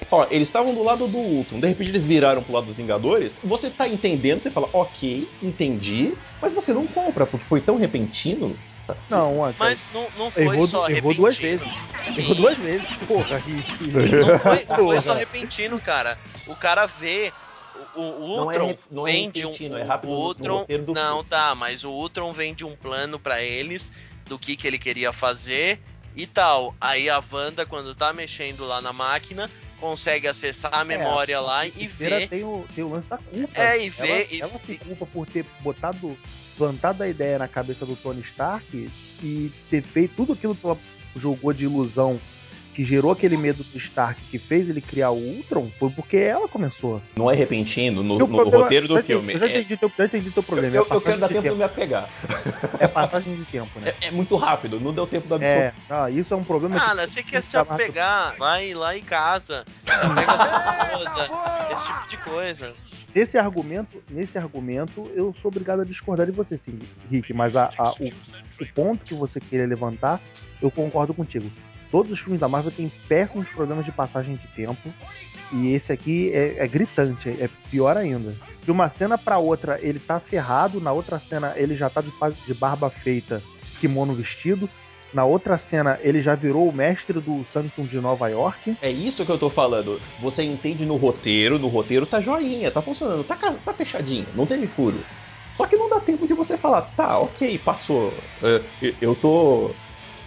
[0.10, 3.32] Ó, eles estavam do lado do Ultron, de repente eles viraram pro lado dos Vingadores.
[3.44, 8.56] Você tá entendendo, você fala, ok, entendi, mas você não compra, porque foi tão repentino.
[9.10, 11.14] Não, ó, Mas não, não foi errou, só errou repentino.
[11.16, 11.68] duas vezes.
[12.14, 12.22] Sim.
[12.22, 12.88] Errou duas vezes.
[13.08, 16.18] Porra, que- Não foi, não foi só repentino, cara.
[16.48, 17.32] O cara vê.
[17.96, 19.78] O, o Não é Ultron não é vem de um.
[19.78, 23.18] é rápido o no- no Ultron, não, tá, mas o Ultron vem de um plano
[23.20, 23.92] pra eles
[24.26, 25.80] do que, que ele queria fazer
[26.16, 26.76] e tal.
[26.80, 31.88] Aí a Wanda, quando tá mexendo lá na máquina, consegue acessar a memória lá e
[31.88, 32.28] vê.
[32.28, 33.60] Tem o, tem o lance da culpa.
[33.62, 36.18] É, e vê- Ela, e- ela se culpa por ter botado,
[36.62, 38.88] plantado a ideia na cabeça do Tony Stark
[39.24, 40.78] e ter feito tudo aquilo que ela
[41.16, 42.20] jogou de ilusão
[42.74, 46.48] que gerou aquele medo do Stark que fez ele criar o Ultron foi porque ela
[46.48, 47.02] começou.
[47.18, 49.34] Não é repentino no, no problema- roteiro do já entendi- filme.
[49.34, 50.76] Eu já É- entendi teu, já entendi teu problema.
[50.76, 52.10] eu, é, eu quero dar tempo de me apegar.
[52.80, 53.94] É passagem de tempo, né?
[54.02, 55.60] É, é muito rápido, não deu tempo da absorção.
[55.62, 56.76] É, ah, isso é um problema.
[56.80, 61.04] que- Cara, você quer se Tá apegar, vai lá em casa, se apega a sua
[61.04, 61.30] esposa,
[61.74, 62.74] esse tipo de coisa.
[63.14, 67.34] Nesse argumento, nesse argumento, eu sou obrigado a discordar de você, sim, Rick.
[67.34, 70.22] Mas a- a- o, o ponto que você queria levantar,
[70.62, 71.52] eu concordo contigo.
[71.92, 74.90] Todos os filmes da Marvel têm péssimos problemas de passagem de tempo.
[75.54, 78.34] E esse aqui é, é gritante, é pior ainda.
[78.64, 82.12] De uma cena pra outra, ele tá ferrado, na outra cena ele já tá de,
[82.48, 83.42] de barba feita
[83.82, 84.70] kimono vestido.
[85.14, 88.78] Na outra cena, ele já virou o mestre do Sanctum de Nova York.
[88.82, 90.00] É isso que eu tô falando.
[90.22, 94.68] Você entende no roteiro, no roteiro tá joinha, tá funcionando, tá, tá fechadinho, não teve
[94.68, 95.02] furo.
[95.58, 98.14] Só que não dá tempo de você falar, tá, ok, passou.
[98.42, 98.62] É,
[99.02, 99.72] eu tô.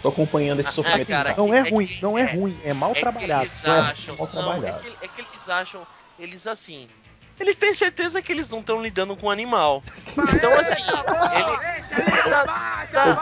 [0.05, 1.07] Tô acompanhando esse Ah, sofrimento.
[1.07, 1.37] cara, tá?
[1.41, 3.49] Não é é ruim, que- não é, é- ruim, é mal é trabalhado.
[3.49, 4.83] Que é acham, mal não, é trabalhado.
[4.83, 5.87] que, é que eles acham,
[6.19, 6.87] eles assim,
[7.39, 9.83] eles têm certeza que eles não estão lidando com um animal.
[10.15, 10.83] Então assim,
[11.31, 11.59] ele
[12.29, 12.45] tá,
[12.93, 13.15] tá-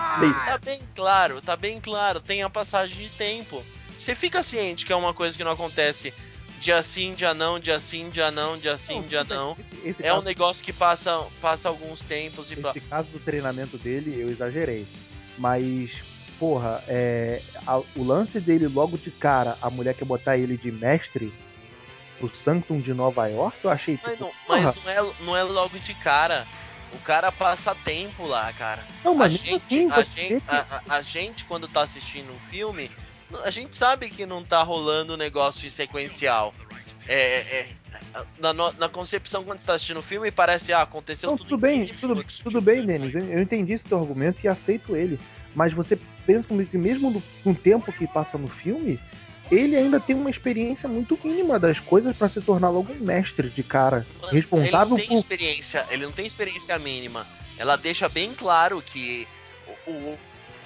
[0.45, 3.63] tá bem claro, tá bem claro, tem a passagem de tempo.
[3.97, 6.13] Você fica ciente que é uma coisa que não acontece
[6.59, 9.55] dia sim, dia não, dia sim, dia não, dia sim, dia não.
[10.01, 14.29] É um negócio que passa, passa alguns tempos e esse caso do treinamento dele, eu
[14.29, 14.85] exagerei.
[15.37, 15.89] Mas,
[16.39, 20.71] porra, é, a- o lance dele logo de cara, a mulher quer botar ele de
[20.71, 21.33] mestre
[22.19, 25.37] pro Sanctum de Nova York, eu achei Mas, tipo, não, porra, mas não, é, não
[25.37, 26.47] é logo de cara.
[26.93, 28.83] O cara passa tempo lá, cara.
[29.03, 30.57] não, A mas mesmo gente, assim, a, gente, que- a,
[30.87, 32.91] a- a gente, quando tá assistindo um filme,
[33.43, 36.53] a gente sabe que não tá rolando um negócio sequencial.
[37.07, 41.31] É, é- é- na, na concepção, quando você tá assistindo o filme, parece, ah, aconteceu
[41.31, 43.13] Não, tudo tudo em bem, 15 tudo, tudo bem, Denis.
[43.15, 45.19] Eu eu entendi esse teu argumento e aceito ele.
[45.55, 48.99] Mas você pensa comigo que mesmo no, no tempo que passa no filme,
[49.51, 53.49] ele ainda tem uma experiência muito mínima das coisas pra se tornar logo um mestre
[53.49, 54.05] de cara.
[54.31, 55.17] Responsável ele não tem por.
[55.17, 57.27] experiência, ele não tem experiência mínima.
[57.57, 59.27] Ela deixa bem claro que
[59.85, 60.19] o, o,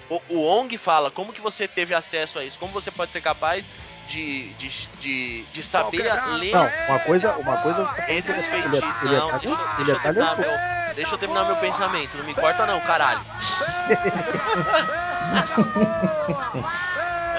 [0.09, 3.21] o, o Ong fala como que você teve acesso a isso, como você pode ser
[3.21, 3.65] capaz
[4.07, 6.03] de, de, de, de saber
[6.39, 7.95] ler Não, uma coisa, uma coisa.
[8.07, 9.03] esses ele é- feitiços.
[9.03, 11.55] Ele é, Não, talentoso, deixa, ele deixa é eu terminar meu, deixa eu terminar meu
[11.57, 12.17] pensamento.
[12.17, 13.21] Não me corta não, caralho.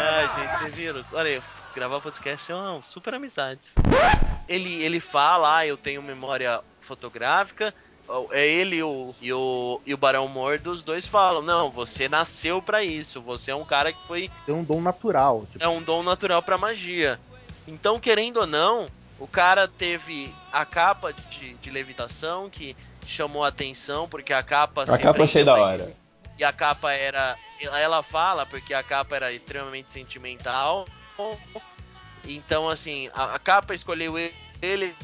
[0.00, 1.04] Ai, gente, vocês viram?
[1.12, 1.42] Olha, aí,
[1.74, 3.60] gravar podcast é uma super amizade.
[4.48, 7.74] Ele, ele fala, ah, eu tenho memória fotográfica.
[8.30, 12.62] É ele o, e, o, e o Barão Mordo, os dois falam: Não, você nasceu
[12.62, 13.20] pra isso.
[13.20, 14.30] Você é um cara que foi.
[14.46, 15.46] Tem um dom natural.
[15.52, 17.20] Tipo, É um dom natural pra magia.
[17.66, 18.86] Então, querendo ou não,
[19.18, 22.74] o cara teve a capa de, de levitação que
[23.06, 25.92] chamou a atenção, porque a capa A capa achei da hora.
[26.38, 27.36] e a capa era.
[27.60, 30.86] Ela fala porque a capa era extremamente sentimental.
[32.24, 34.14] Então, assim, a, a capa escolheu
[34.62, 34.94] ele.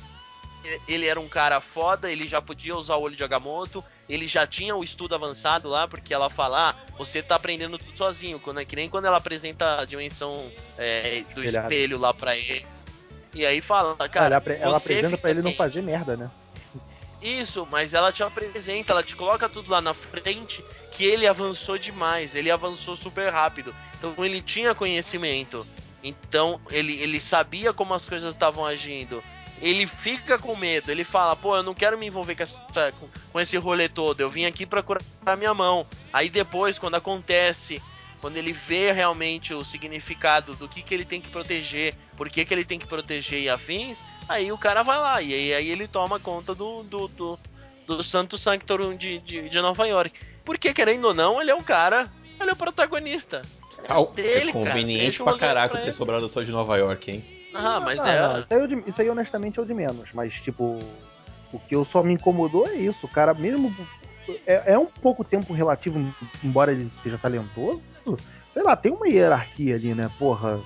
[0.88, 4.46] Ele era um cara foda, ele já podia usar o olho de Agamotto, ele já
[4.46, 8.60] tinha o estudo avançado lá, porque ela fala, ah, você tá aprendendo tudo sozinho, quando,
[8.60, 11.66] é que nem quando ela apresenta a dimensão é, do Espelhado.
[11.66, 12.64] espelho lá pra ele.
[13.34, 15.58] E aí fala, ela, cara, apre- ela apresenta pra ele não ciente.
[15.58, 16.30] fazer merda, né?
[17.20, 21.78] Isso, mas ela te apresenta, ela te coloca tudo lá na frente, que ele avançou
[21.78, 23.74] demais, ele avançou super rápido.
[23.98, 25.66] Então ele tinha conhecimento.
[26.02, 29.22] Então ele, ele sabia como as coisas estavam agindo.
[29.60, 32.92] Ele fica com medo, ele fala, pô, eu não quero me envolver com, essa-
[33.32, 35.02] com- esse rolê todo, eu vim aqui pra curar
[35.38, 35.86] minha mão.
[36.12, 37.80] Aí depois, quando acontece,
[38.20, 42.44] quando ele vê realmente o significado do que, que ele tem que proteger, por que,
[42.44, 45.70] que ele tem que proteger e afins, aí o cara vai lá, e aí, aí
[45.70, 47.38] ele toma conta do, do, do,
[47.86, 50.18] do Santo Sanctorum de, de, de Nova York.
[50.44, 53.40] Porque, querendo ou não, ele é o cara, ele é o protagonista.
[53.88, 57.43] Au, dele, é cara, conveniente o pra caraca ter sobrado só de Nova York, hein?
[57.54, 58.20] Ah, mas Ah, é.
[58.20, 60.08] não, isso, aí, é de- isso aí, honestamente é o de menos.
[60.12, 60.78] Mas, tipo,
[61.52, 62.98] o que eu só me incomodou é isso.
[63.06, 63.74] O cara, mesmo.
[64.46, 65.98] É, é um pouco tempo relativo,
[66.42, 67.82] embora ele seja talentoso.
[68.54, 70.10] Sei lá, tem uma hierarquia ali, né?
[70.18, 70.60] Porra.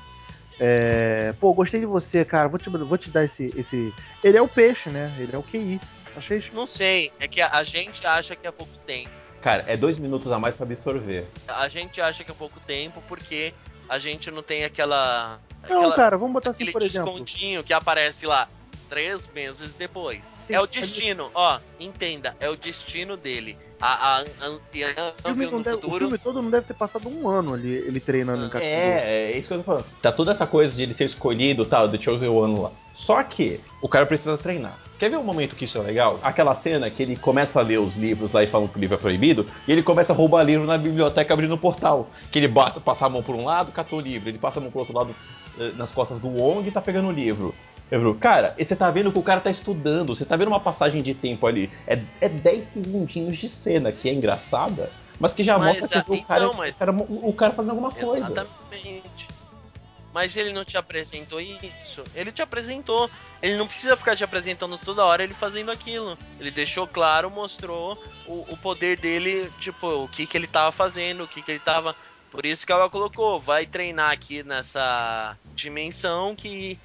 [0.61, 2.49] É, pô, gostei de você, cara.
[2.49, 3.93] Vou te, vou te dar esse, esse.
[4.23, 5.13] Ele é o peixe, né?
[5.19, 5.81] Ele é o QI.
[6.17, 6.51] Achei isso.
[6.53, 9.11] Não sei, é que a, a gente acha que é pouco tempo.
[9.41, 11.29] Cara, é dois minutos a mais pra absorver.
[11.49, 13.55] A gente acha que é pouco tempo porque
[13.89, 15.39] a gente não tem aquela.
[15.69, 17.11] Não, aquela cara, vamos botar assim, aquele por exemplo.
[17.11, 18.49] descontinho que aparece lá
[18.89, 20.39] três meses depois.
[20.47, 23.57] Sim, é o destino, ó, entenda, é o destino dele.
[23.81, 24.89] A, a anciã
[25.25, 25.99] O viu no deve, o futuro.
[26.07, 28.65] filme todo não deve ter passado um ano ali, ele treinando em Katsudo.
[28.65, 29.87] É, é isso que eu tô falando.
[30.03, 32.73] Tá toda essa coisa de ele ser escolhido tal, do Chosen One lá.
[33.09, 34.79] Só que o cara precisa treinar.
[34.99, 36.21] Quer ver um momento que isso é legal?
[36.23, 38.97] Aquela cena que ele começa a ler os livros lá e falam que o livro
[38.97, 42.11] é proibido, e ele começa a roubar livro na biblioteca abrindo o portal.
[42.31, 44.63] Que ele bata, passa a mão por um lado, catou o livro, ele passa a
[44.63, 45.17] mão pro outro lado
[45.59, 47.55] eh, nas costas do Wong e tá pegando o livro.
[47.91, 50.61] Lembro, cara, e você tá vendo que o cara tá estudando, você tá vendo uma
[50.61, 51.71] passagem de tempo ali.
[51.87, 56.13] É, é 10 segundinhos de cena que é engraçada, mas que já Mas, mostra que
[56.13, 58.19] ah, o, cara, então, mas- o, cara, o cara fazendo alguma coisa.
[58.19, 59.18] Exatamente.
[60.19, 62.03] Mas ele não te apresentou isso.
[62.13, 63.09] Ele te apresentou.
[63.41, 66.19] Ele não precisa ficar te apresentando toda hora ele fazendo aquilo.
[66.41, 67.97] Ele deixou claro, mostrou
[68.27, 71.61] o, o poder dele, tipo, o que, que ele tava fazendo, o que, que ele
[71.61, 71.95] tava.
[72.33, 76.77] Por isso que ela colocou, vai treinar aqui nessa dimensão que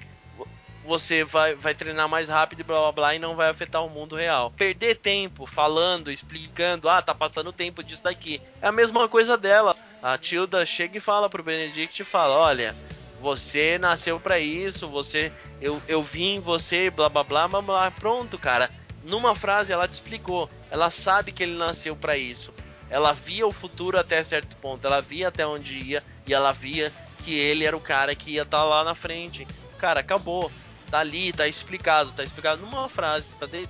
[0.84, 3.90] você vai, vai treinar mais rápido e blá blá blá e não vai afetar o
[3.90, 4.52] mundo real.
[4.52, 8.40] Perder tempo falando, explicando, ah, tá passando tempo disso daqui.
[8.62, 9.76] É a mesma coisa dela.
[10.00, 12.76] A Tilda chega e fala pro Benedict e fala: Olha,
[13.24, 15.32] você nasceu para isso, você.
[15.58, 17.90] Eu, eu vi em você, blá blá blá blá blá.
[17.90, 18.70] Pronto, cara.
[19.02, 20.48] Numa frase ela te explicou.
[20.70, 22.52] Ela sabe que ele nasceu para isso.
[22.90, 24.86] Ela via o futuro até certo ponto.
[24.86, 26.92] Ela via até onde ia e ela via
[27.24, 29.46] que ele era o cara que ia estar tá lá na frente.
[29.78, 30.52] Cara, acabou.
[30.90, 33.66] Tá ali, tá explicado, tá explicado numa frase, tá de...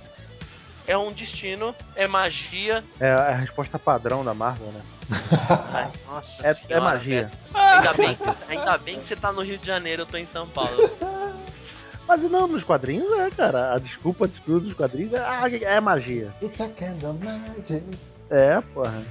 [0.87, 2.83] É um destino, é magia.
[2.99, 4.81] É a resposta padrão da Marvel, né?
[5.73, 7.31] Ai, nossa É, senhora, é magia.
[7.53, 10.25] Ainda bem, que, ainda bem que você tá no Rio de Janeiro, eu tô em
[10.25, 10.89] São Paulo.
[12.07, 13.73] Mas não, nos quadrinhos é, cara.
[13.73, 16.31] A desculpa de tudo dos quadrinhos é, ah, é magia.
[16.41, 17.83] It's a kind of magic.
[18.29, 19.03] É, porra.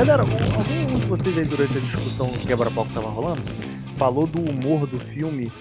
[0.00, 3.42] Galera, um- algum de vocês aí durante a discussão do quebra-pau que tava rolando
[3.98, 5.52] falou do humor do filme.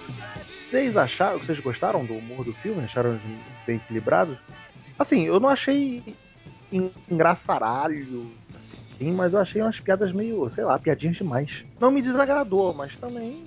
[0.71, 2.81] Vocês acharam, vocês gostaram do humor do filme?
[2.85, 3.19] Acharam
[3.67, 4.37] bem equilibrados?
[4.97, 6.01] Assim, eu não achei
[6.71, 8.31] en- engraçaralho,
[8.97, 11.51] sim, mas eu achei umas piadas meio, sei lá, piadinhas demais.
[11.77, 13.45] Não me desagradou, mas também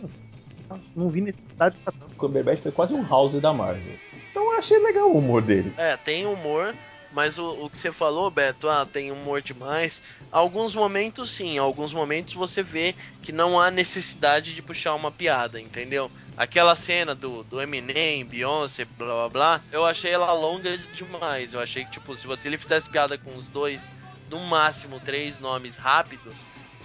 [0.95, 2.12] não vi necessidade pra tanto.
[2.12, 3.95] O Cumberbatch foi quase um House da Marvel.
[4.30, 5.72] Então eu achei legal o humor dele.
[5.78, 6.74] É, tem humor,
[7.12, 10.02] mas o, o que você falou, Beto, ah, tem humor demais.
[10.30, 15.60] Alguns momentos sim, alguns momentos você vê que não há necessidade de puxar uma piada,
[15.60, 16.10] entendeu?
[16.36, 21.52] Aquela cena do, do Eminem, Beyoncé, blá blá blá, eu achei ela longa demais.
[21.52, 23.90] Eu achei que, tipo, se você ele fizesse piada com os dois,
[24.30, 26.34] no máximo três nomes rápidos,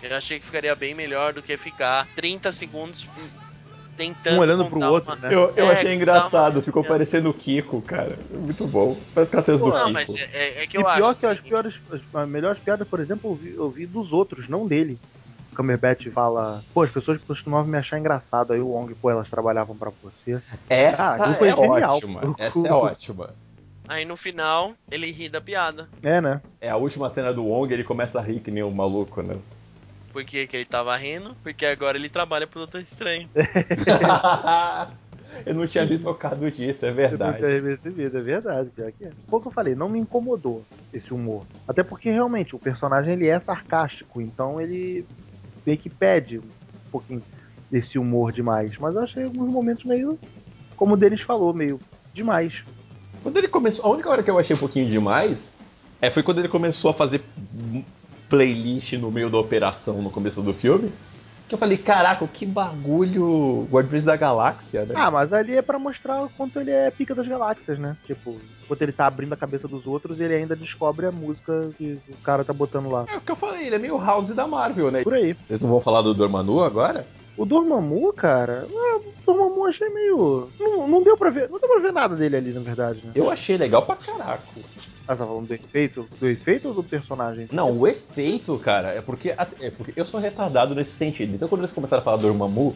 [0.04, 3.08] eu achei que ficaria bem melhor do que ficar 30 segundos
[3.98, 4.36] tentando.
[4.36, 5.34] Um olhando pro outro, uma- né?
[5.34, 8.18] Eu, eu É, achei engraçado, uma- ficou parecendo o Kiko, cara.
[8.30, 8.96] Muito bom.
[9.14, 9.92] Parece que as cenas do Não, Kiko.
[9.92, 11.20] mas é, é- é que e eu pior acho.
[11.20, 11.74] que as assim, piores,
[12.14, 14.98] as melhores piadas, por exemplo, eu vi, eu vi dos outros, não dele.
[15.52, 19.28] O Cumberbatch fala, pô, as pessoas costumavam me achar engraçado, aí o Wong, pô, elas
[19.28, 20.40] trabalhavam pra você.
[20.70, 21.96] Essa Ah, é genial.
[21.96, 22.36] ótima.
[22.38, 23.34] Essa é ótima.
[23.88, 25.88] Aí no final, ele ri da piada.
[26.04, 26.42] É, né?
[26.62, 29.36] É a última cena do Wong, ele começa a rir que nem um maluco, né?
[30.18, 31.38] Por que, que ele tava rindo?
[31.44, 33.30] Porque agora ele trabalha pro Doutor Estranho.
[35.46, 37.38] eu não tinha me tocado disso, é Eu não verdade.
[37.38, 39.12] tinha recebido, é verdade, pior que é.
[39.30, 41.46] Pouco eu falei, não me incomodou esse humor.
[41.68, 45.06] Até porque realmente o personagem ele é sarcástico, então ele
[45.64, 46.50] meio que pede um
[46.92, 47.22] pouquinho
[47.70, 48.76] desse humor demais.
[48.80, 50.18] Mas eu achei alguns momentos meio,
[50.76, 51.80] como o deles falou, meio
[52.12, 52.64] demais.
[53.22, 55.48] Quando ele começou, a única hora que eu achei um pouquinho demais
[56.02, 57.22] é foi quando ele começou a fazer
[58.30, 60.92] playlist no meio da operação no começo do filme.
[61.48, 64.94] Que eu falei, caraca, que bagulho Guardiões da Galáxia, né?
[64.98, 67.96] Ah, mas ali é pra mostrar o quanto ele é pica das galáxias, né?
[68.06, 72.02] Tipo, enquanto ele tá abrindo a cabeça dos outros, ele ainda descobre a música que
[72.10, 73.06] o cara tá botando lá.
[73.08, 75.04] É o que eu falei, ele é meio House da Marvel, né?
[75.04, 75.34] Por aí.
[75.34, 77.08] Vocês não vão falar do Dormammu agora?
[77.38, 80.52] O Dormammu, cara, ah, o Dormammu achei meio.
[80.60, 81.48] Não, não deu pra ver.
[81.50, 83.12] Não deu pra ver nada dele ali, na verdade, né?
[83.16, 84.44] Eu achei legal pra caraca.
[85.08, 86.10] Ah, tá falando do efeito?
[86.20, 87.48] Do efeito ou do personagem?
[87.52, 89.30] Não, o efeito, cara, é porque,
[89.62, 91.36] é porque eu sou retardado nesse sentido.
[91.36, 92.76] Então quando eles começaram a falar do Dormammu,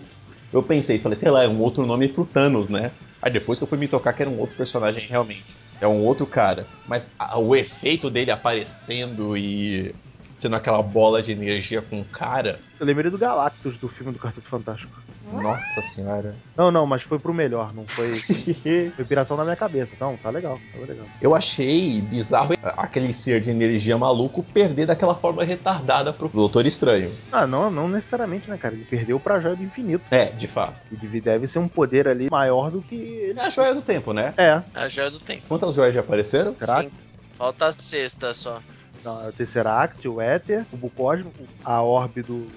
[0.54, 2.92] eu pensei, falei, sei lá, é um outro nome pro Thanos, né?
[3.22, 5.58] Aí depois que eu fui me tocar que era um outro personagem realmente.
[5.80, 6.68] É um outro cara.
[6.88, 9.94] Mas a- o efeito dele aparecendo e
[10.42, 12.60] sendo aquela bola de energia com o cara.
[12.80, 14.92] Eu lembrei do Galactus do filme do Quarteto Fantástico.
[15.32, 16.36] Nossa senhora.
[16.58, 18.12] Não, não, mas foi pro melhor, não foi.
[18.96, 19.92] Foi piração na minha cabeça.
[20.00, 21.06] Não, tá legal, tá legal.
[21.22, 27.12] Eu achei bizarro aquele ser de energia maluco perder daquela forma retardada pro Doutor Estranho.
[27.32, 28.74] Ah, não, não necessariamente, né, cara?
[28.74, 30.04] Ele perdeu pra joia do infinito.
[30.12, 30.80] É, de fato.
[30.92, 33.40] E deve- ser um poder ali maior do que ele.
[33.40, 34.34] É a joia do tempo, né?
[34.38, 35.44] É, A joia do tempo.
[35.48, 36.56] Quantas joias já apareceram?
[36.60, 36.82] será?
[36.82, 36.92] Sim.
[37.38, 38.60] Falta a sexta só.
[39.04, 42.48] Não, é o Tesseract, o Éter, o Bucósmico, a orbe do,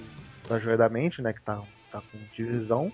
[0.49, 1.59] da joia da mente, né, que tá,
[1.90, 2.92] tá com divisão.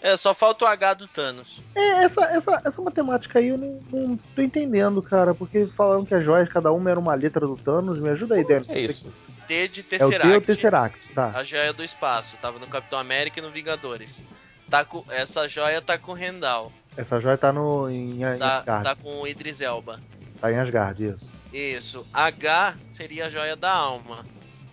[0.00, 1.60] É, só falta o H do Thanos.
[1.76, 6.12] É, essa, essa, essa matemática aí eu não, não tô entendendo, cara, porque falaram que
[6.14, 8.00] as joias, cada uma era uma letra do Thanos.
[8.00, 8.66] Me ajuda aí, Dani.
[8.68, 9.06] É isso.
[9.46, 10.46] T de É o T ou Tesseract.
[10.46, 11.32] Tesseract, tá.
[11.34, 12.36] a joia do espaço.
[12.42, 14.24] Tava no Capitão América e no Vingadores.
[14.68, 16.72] Tá com, essa joia tá com o Rendal.
[16.96, 18.84] Essa joia tá no, em, em Tá, Asgard.
[18.84, 20.00] tá com o Idris Elba.
[20.40, 21.41] Tá em Asgard, isso.
[21.52, 22.06] Isso.
[22.12, 24.24] H seria a joia da alma.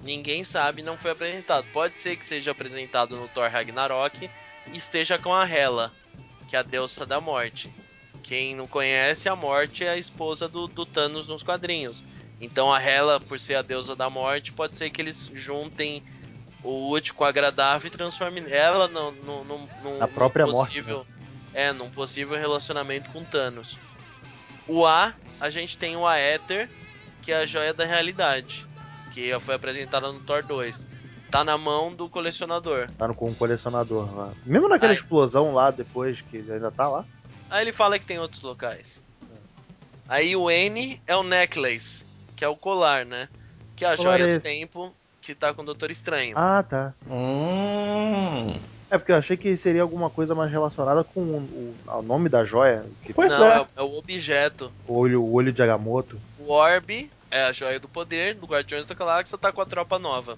[0.01, 1.65] Ninguém sabe, não foi apresentado.
[1.73, 4.29] Pode ser que seja apresentado no Thor Ragnarok
[4.71, 5.91] e esteja com a Hela,
[6.47, 7.69] que é a deusa da morte.
[8.23, 12.03] Quem não conhece, a morte é a esposa do, do Thanos nos quadrinhos.
[12.39, 16.01] Então a Hela, por ser a deusa da morte, pode ser que eles juntem
[16.63, 20.67] o útil com o agradável e transformem ela no, no, no, no- Na própria morte,
[20.69, 21.05] possível.
[21.53, 23.77] É, num possível relacionamento com Thanos.
[24.69, 26.69] O A, a gente tem o Aether,
[27.23, 28.65] que é a joia da realidade,
[29.11, 30.87] que foi apresentada no Thor 2.
[31.31, 32.87] Tá na mão do colecionador.
[32.97, 34.31] Tá no- com um colecionador lá.
[34.45, 34.97] Mesmo naquela Ai.
[34.97, 37.03] explosão lá depois, que ele ainda tá lá.
[37.49, 39.01] Aí ele fala que tem outros locais.
[40.07, 42.05] Aí o N é o necklace,
[42.35, 43.27] que é o colar, né?
[43.75, 44.43] Que é a Colar joia é do esse?
[44.43, 46.35] tempo que tá com o Doutor Estranho.
[46.37, 46.93] Ah, tá.
[47.09, 48.59] Hum.
[48.91, 52.27] É porque eu achei que seria alguma coisa mais relacionada com o, o- o nome
[52.27, 52.83] da joia.
[53.03, 53.57] Que Pois Não, é.
[53.57, 53.61] é.
[53.61, 54.71] o- é o objeto.
[54.87, 56.19] o olho, o olho de Agamotto.
[56.39, 59.99] O Orb é a joia do poder do Guardiões da Galáxia, tá com a tropa
[59.99, 60.37] nova.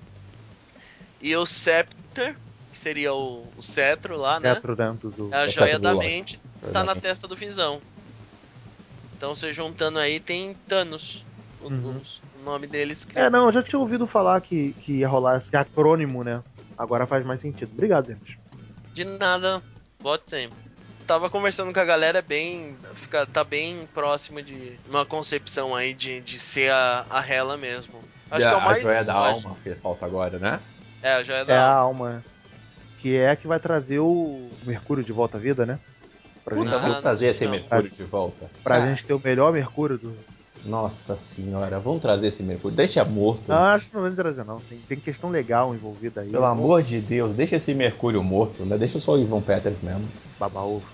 [1.22, 2.36] E o Scepter,
[2.72, 4.54] que seria o, o cetro lá, né?
[4.56, 5.34] Cetro dentro do.
[5.34, 6.86] É a o joia da mente, tá Verdade.
[6.88, 7.80] na testa do Visão.
[9.16, 11.24] Então você juntando aí tem Thanos.
[11.62, 11.98] O, Uhum.
[12.02, 13.20] os- o nome dele escrito.
[13.20, 16.42] É, não, eu já tinha ouvido falar que, que ia rolar esse acrônimo, né?
[16.78, 17.70] Agora faz mais sentido.
[17.72, 18.41] Obrigado, Denis.
[18.94, 19.62] De nada,
[20.00, 20.58] vote sempre.
[21.08, 22.76] Tava conversando com a galera, é bem.
[22.96, 28.02] Fica, tá bem próximo de uma concepção aí de, de ser a, a Hela mesmo.
[28.30, 28.78] Acho que é o mais.
[28.78, 29.48] a joia da lógico.
[29.50, 30.60] alma, que falta agora, né?
[31.04, 32.08] É, a joia da É a alma.
[32.10, 32.24] alma.
[33.00, 35.80] Que é a que vai trazer o Mercúrio de volta à vida, né?
[36.46, 37.52] Pra, Puta, gente, Ah, trazer não, esse não.
[37.52, 38.46] Mercúrio de volta.
[38.64, 40.16] pra Cara, gente ter o melhor Mercúrio do.
[40.66, 42.76] Nossa senhora, vamos trazer esse Mercúrio.
[42.78, 43.52] Deixa morto.
[43.52, 44.60] Ah, acho que não vai trazer, não.
[44.62, 46.30] Tem, tem questão legal envolvida aí.
[46.30, 48.78] Pelo amor de Deus, deixa esse Mercúrio morto, né?
[48.78, 50.08] Deixa só o Ivan Peters mesmo.
[50.40, 50.86] Babaúvo.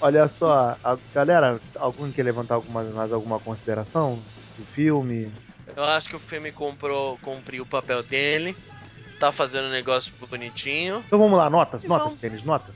[0.00, 4.18] Olha só, a, galera, algum quer levantar alguma, mais alguma consideração
[4.58, 5.30] do filme?
[5.76, 8.56] Eu acho que o filme comprou, cumpriu o papel dele.
[9.20, 11.02] Tá fazendo um negócio bonitinho.
[11.06, 12.20] Então vamos lá, notas, E notas, vamos.
[12.20, 12.74] tênis, notas.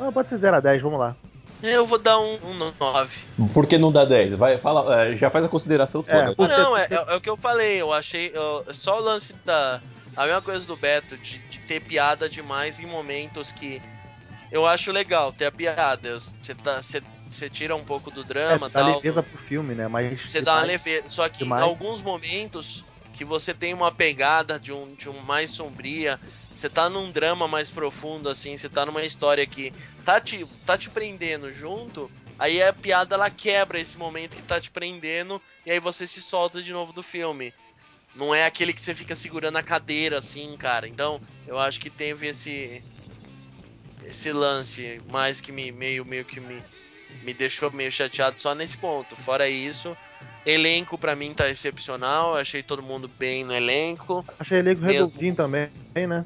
[0.00, 1.14] Ah, pode ser 0 a 10, vamos lá.
[1.62, 3.16] Eu vou dar um, um 9.
[3.52, 4.34] Por que não dá 10?
[4.36, 6.16] Vai, fala, é, já faz a consideração toda.
[6.18, 7.80] É, Ah, Porque- não, é, é- é o que eu falei.
[7.80, 8.30] Eu achei.
[8.34, 9.82] eu- só o lance da.
[10.16, 13.80] A mesma coisa do Beto, de, de ter piada demais em momentos que.
[14.50, 16.18] Eu acho legal ter a piada.
[16.20, 18.94] Você tá, você- você tira um pouco do É, drama dá tal.
[18.96, 19.88] leveza pro filme, né?
[19.88, 21.08] Mas Você dá uma leveza.
[21.08, 21.62] Só que demais.
[21.62, 26.20] em alguns momentos que você tem uma pegada de um, de um mais sombria,
[26.64, 29.70] você tá num drama mais profundo, assim, você tá numa história que
[30.02, 34.58] tá te, tá te prendendo junto, aí a piada ela quebra esse momento que tá
[34.58, 37.52] te prendendo, e aí você se solta de novo do filme.
[38.14, 40.88] Não é aquele que você fica segurando a cadeira, assim, cara.
[40.88, 42.82] Então, eu acho que teve esse.
[44.06, 46.62] Esse lance mais que me meio, meio que me,
[47.22, 49.16] me deixou meio chateado só nesse ponto.
[49.16, 49.96] Fora isso,
[50.46, 52.36] elenco pra mim tá excepcional.
[52.36, 54.24] Achei todo mundo bem no elenco.
[54.38, 55.06] Achei elenco Mesmo.
[55.06, 56.24] redondinho também, né?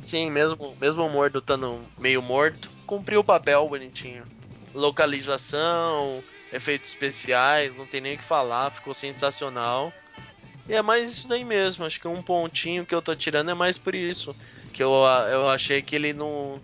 [0.00, 4.24] Sim, mesmo, mesmo o morto estando meio morto, cumpriu o papel bonitinho.
[4.74, 6.22] Localização,
[6.52, 9.92] efeitos especiais, não tem nem o que falar, ficou sensacional.
[10.68, 13.54] E é mais isso daí mesmo, acho que um pontinho que eu tô tirando é
[13.54, 14.34] mais por isso.
[14.72, 14.90] Que eu,
[15.30, 16.60] eu achei que ele não.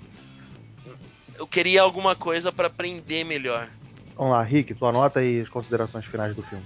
[1.34, 3.70] Eu queria alguma coisa pra aprender melhor.
[4.16, 6.64] Vamos lá, Rick, tua nota e as considerações finais do filme.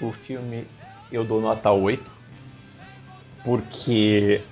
[0.00, 0.66] O filme
[1.10, 2.18] eu dou nota 8.
[3.44, 4.42] Porque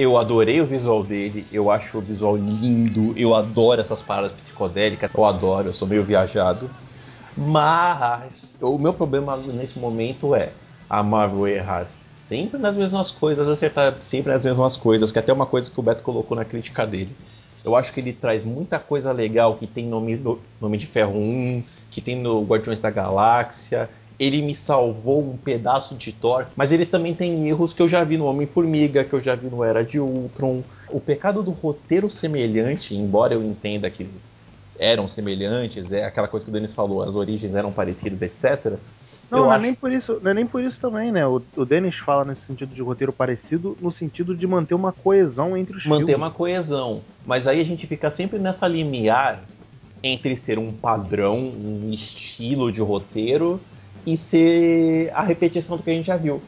[0.00, 5.10] eu adorei o visual dele, eu acho o visual lindo, eu adoro essas paradas psicodélicas,
[5.14, 6.70] eu adoro, eu sou meio viajado.
[7.36, 10.52] Mas o meu problema nesse momento é
[10.88, 11.86] a Marvel errar
[12.28, 15.78] sempre nas mesmas coisas, acertar sempre nas mesmas coisas, que é até uma coisa que
[15.78, 17.14] o Beto colocou na crítica dele.
[17.62, 21.18] Eu acho que ele traz muita coisa legal que tem no no Nome de Ferro
[21.18, 23.90] 1, que tem no Guardiões da Galáxia.
[24.20, 28.04] Ele me salvou um pedaço de Thor, mas ele também tem erros que eu já
[28.04, 30.62] vi no Homem-Formiga, que eu já vi no Era de Ultron.
[30.90, 34.06] O pecado do roteiro semelhante, embora eu entenda que
[34.78, 38.78] eram semelhantes, é aquela coisa que o Denis falou, as origens eram parecidas, etc.
[39.30, 41.26] Não, eu não é, acho nem por isso, não é nem por isso também, né?
[41.26, 45.56] O, o Dennis fala nesse sentido de roteiro parecido, no sentido de manter uma coesão
[45.56, 46.16] entre os manter filmes.
[46.16, 47.00] uma coesão.
[47.24, 49.44] Mas aí a gente fica sempre nessa limiar
[50.02, 53.60] entre ser um padrão, um estilo de roteiro
[54.06, 56.40] e ser a repetição do que a gente já viu.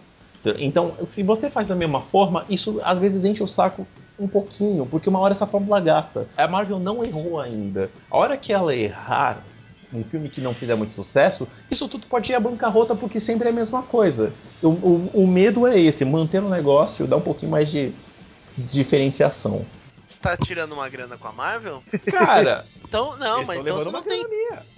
[0.58, 3.86] Então, se você faz da mesma forma, isso às vezes enche o saco
[4.18, 6.26] um pouquinho, porque uma hora essa fórmula gasta.
[6.36, 7.90] A Marvel não errou ainda.
[8.10, 9.42] A hora que ela errar
[9.92, 13.48] um filme que não fizer muito sucesso, isso tudo pode ir à bancarrota porque sempre
[13.48, 14.32] é a mesma coisa.
[14.62, 17.92] O, o, o medo é esse, manter o negócio, dar um pouquinho mais de
[18.56, 19.64] diferenciação.
[20.22, 21.82] Você tá tirando uma grana com a Marvel?
[22.08, 24.24] Cara, Então, não, mas tão então você não tem.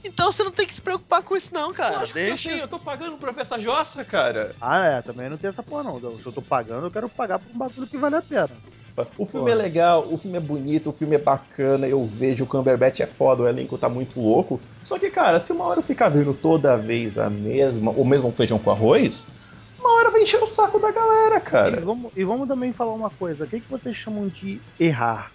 [0.03, 2.07] Então você não tem que se preocupar com isso, não, cara.
[2.07, 2.49] Eu Deixa.
[2.51, 4.55] sei, eu tô pagando pra ver essa jossa, cara.
[4.59, 6.01] Ah, é, também não tem essa porra não.
[6.01, 8.51] Se eu tô pagando, eu quero pagar por um bagulho que vale a pena.
[9.19, 12.47] O filme é legal, o filme é bonito, o filme é bacana, eu vejo o
[12.47, 14.61] Cumberbatch é foda, o elenco tá muito louco.
[14.85, 18.33] Só que, cara, se uma hora eu ficar vendo toda vez a mesma, ou mesmo
[18.33, 19.25] feijão com arroz,
[19.85, 21.80] uma hora vai encher o saco da galera, E cara.
[21.80, 23.45] vamos, e vamos também falar uma coisa.
[23.45, 25.32] O que, que vocês chamam de errar?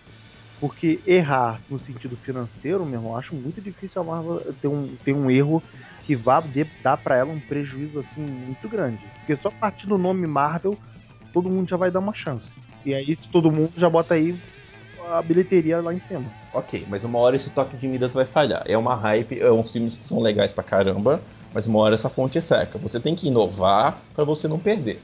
[0.59, 4.97] Porque errar no sentido financeiro, meu irmão, eu acho muito difícil a Marvel ter um,
[4.97, 5.63] ter um erro
[6.03, 9.11] que vá de- dar pra ela um prejuízo assim muito grande.
[9.19, 10.79] Porque só a partir do nome Marvel,
[11.33, 12.47] todo mundo já vai dar uma chance.
[12.85, 14.37] E aí todo mundo já bota aí
[15.11, 16.35] a bilheteria lá em cima.
[16.51, 18.63] Ok, mas uma hora esse toque de Midas vai falhar.
[18.67, 21.23] É uma hype, é uns filmes que são legais pra caramba,
[21.53, 22.77] mas uma hora essa fonte seca.
[22.79, 25.01] Você tem que inovar pra você não perder.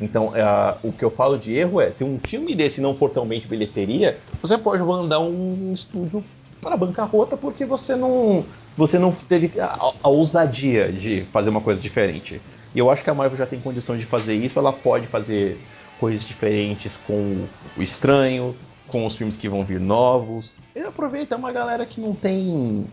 [0.00, 3.10] Então, é, o que eu falo de erro é, se um filme desse não for
[3.10, 6.22] tão bem de bilheteria, você pode mandar um estúdio
[6.60, 8.44] para bancarrota porque você não,
[8.76, 12.40] você não teve a, a ousadia de fazer uma coisa diferente.
[12.74, 15.58] E eu acho que a Marvel já tem condições de fazer isso, ela pode fazer
[15.98, 18.54] coisas diferentes com o estranho,
[18.86, 20.54] com os filmes que vão vir novos.
[20.76, 22.86] E aproveita uma galera que não tem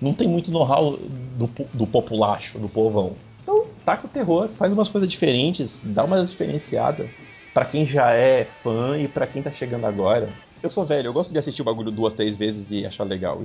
[0.00, 3.16] não tem muito know-how do, do populacho, do povão.
[3.42, 7.08] Então, taca o terror, faz umas coisas diferentes, dá umas diferenciadas
[7.52, 10.28] pra quem já é fã e pra quem tá chegando agora.
[10.62, 13.42] Eu sou velho, eu gosto de assistir o bagulho duas, três vezes e achar legal.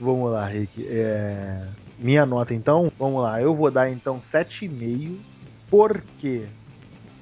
[0.00, 0.86] Vamos lá, Rick.
[0.88, 1.60] É,
[1.98, 3.40] Minha nota então, vamos lá.
[3.42, 5.16] Eu vou dar então 7,5,
[5.70, 6.46] porque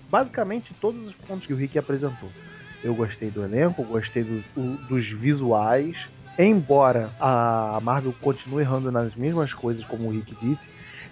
[0.09, 2.31] basicamente todos os pontos que o Rick apresentou.
[2.83, 5.97] Eu gostei do elenco, gostei do- o- dos visuais.
[6.43, 10.63] Embora a Marvel continue errando nas mesmas coisas, como o Rick disse,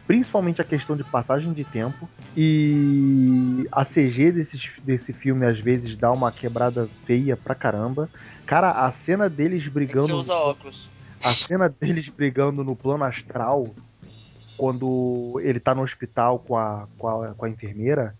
[0.06, 2.08] principalmente a questão de passagem de tempo.
[2.34, 8.08] E a CG desse, desse filme às vezes dá uma quebrada feia pra caramba.
[8.46, 10.06] Cara, a cena deles brigando.
[10.06, 10.88] você usa óculos.
[11.22, 13.74] A cena deles brigando no plano astral,
[14.56, 18.14] quando ele tá no hospital com a, com a, com a enfermeira.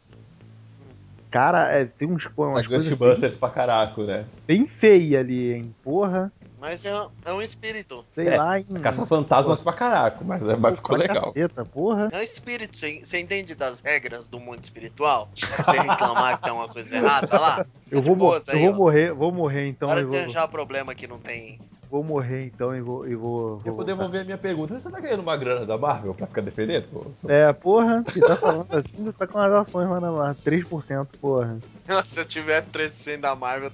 [1.30, 4.24] Cara, é, tem uns, Tá umas coisas bem, Ghostbusters pra caraco, né?
[4.46, 5.74] bem feias ali, hein?
[5.82, 6.90] Porra, Mas é,
[7.24, 8.04] é um espírito.
[8.14, 8.66] sei É, lá, hein?
[8.82, 11.32] Caça fantasmas pra caraco, mas, mas ficou legal.
[11.32, 12.09] caceta, porra.
[12.11, 12.76] É um espírito.
[12.76, 15.30] Você entende das regras do mundo espiritual?
[15.34, 17.66] Você reclamar que tem uma coisa errada lá?
[17.90, 21.06] Eu vou, eu aí, vou morrer, vou morrer então Para de vou, arranjar problema que
[21.06, 21.59] não tem.
[21.91, 23.07] Vou morrer então e vou.
[23.09, 24.78] E vou, Eu vou devolver a minha pergunta.
[24.78, 26.86] Você tá querendo uma grana da Marvel pra ficar defendendo?
[26.89, 30.43] Pô, É, porra, se tá falando assim, você tá com as ações lá na Marvel.
[30.45, 31.59] 3%, porra.
[32.05, 33.70] Se eu tivesse 3% da Marvel,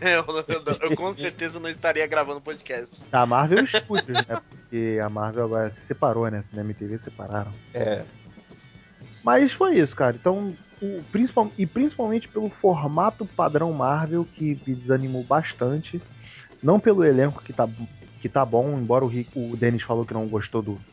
[0.00, 3.00] eu, eu- eu- eu com certeza não estaria gravando podcast.
[3.10, 4.40] A Marvel Studios, né?
[4.50, 6.44] Porque a Marvel agora se separou, né?
[6.50, 7.52] Cinema e TV separaram.
[7.74, 8.02] É,
[9.24, 10.16] Mas foi isso, cara.
[10.16, 10.52] Então,
[10.82, 16.02] o, principal, e principalmente pelo formato padrão Marvel, que me desanimou bastante.
[16.62, 17.68] Não pelo elenco que tá,
[18.20, 20.86] que tá bom, embora o, o Denis falou que não gostou do,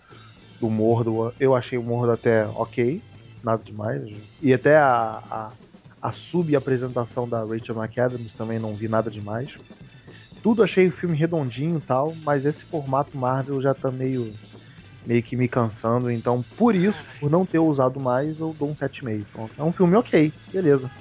[0.59, 1.35] do Mordo.
[1.39, 3.03] Eu achei o Mordo até ok,
[3.43, 4.03] nada demais.
[4.41, 5.57] E até a, a,
[6.01, 9.51] a sub-apresentação da Rachel McAdams também não vi nada demais.
[10.41, 14.39] Tudo achei o filme redondinho e tal, mas esse formato Marvel já tá meio
[15.05, 18.75] meio que me cansando, então por isso, por não ter usado mais, eu dou um
[18.75, 19.31] 7,5.
[19.31, 19.53] Pronto.
[19.59, 20.91] É um filme ok, beleza.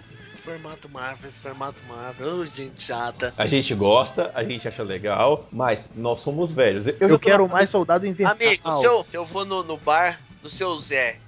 [0.48, 3.34] Formato Marvel, esse formato Marvel, ô, gente chata.
[3.36, 6.86] a gente gosta, a gente acha legal, mas nós somos velhos.
[6.86, 8.34] Eu, Eu, quero na- mais Soldado Invernal.
[8.34, 11.18] Amigo, se eu, se eu vou no, no bar do seu Zé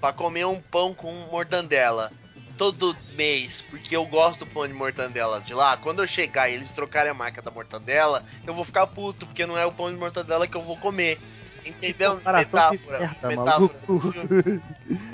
[0.00, 2.10] pra comer um pão com mortandela
[2.56, 6.54] todo mês, porque eu gosto do pão de mortandela de lá, quando eu chegar e
[6.54, 9.92] eles trocarem a marca da mortandela, eu vou ficar puto, porque não é o pão
[9.92, 11.18] de mortandela que eu vou comer.
[11.64, 12.16] Entendeu?
[12.16, 12.98] De Metáfora.
[12.98, 14.62] merda, metáfora do filme.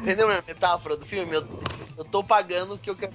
[0.01, 1.35] Entendeu minha metáfora do filme?
[1.35, 1.45] Eu,
[1.97, 3.13] eu tô pagando o que eu quero.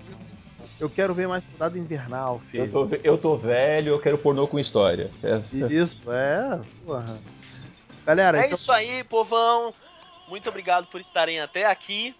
[0.83, 2.71] Eu quero ver mais Soldado Invernal, Eu filho.
[2.71, 5.09] tô, eu tô velho, eu quero pornô com história.
[5.23, 5.37] É.
[5.73, 7.21] Isso, é, porra.
[8.05, 9.73] Galera, É então, isso aí, povão.
[10.27, 12.13] Muito obrigado por estarem até aqui.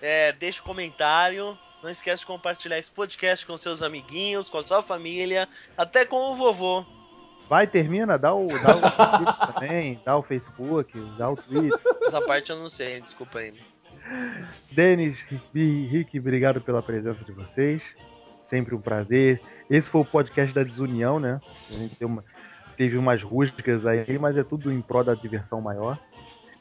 [0.00, 1.58] É, deixa o comentário.
[1.82, 5.46] Não esquece de compartilhar esse podcast com seus amiguinhos, com a sua família,
[5.76, 6.82] até com o vovô.
[7.50, 8.80] vai, termina, dá o, dá o
[9.52, 11.78] também, dá o Facebook, dá o Twitter.
[12.02, 13.52] Essa parte eu não sei, desculpa aí.
[14.72, 15.16] Denis
[15.54, 17.82] e Rick, obrigado pela presença de vocês.
[18.48, 19.40] Sempre um prazer.
[19.68, 21.40] Esse foi o podcast da desunião, né?
[21.68, 22.24] A gente teve, uma-
[22.76, 25.98] teve umas rústicas aí, mas é tudo em prol da diversão maior.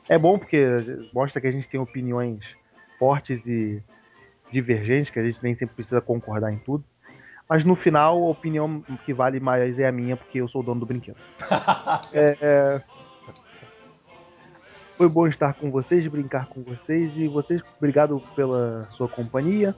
[0.07, 0.63] É bom porque
[1.13, 2.39] mostra que a gente tem opiniões
[2.97, 3.81] fortes e
[4.51, 6.83] divergentes, que a gente nem sempre precisa concordar em tudo.
[7.47, 10.63] Mas no final, a opinião que vale mais é a minha, porque eu sou o
[10.63, 11.17] dono do brinquedo.
[12.13, 12.81] É, é,
[14.99, 19.73] Foi bom estar com vocês, brincar com vocês e vocês, obrigado pela sua companhia.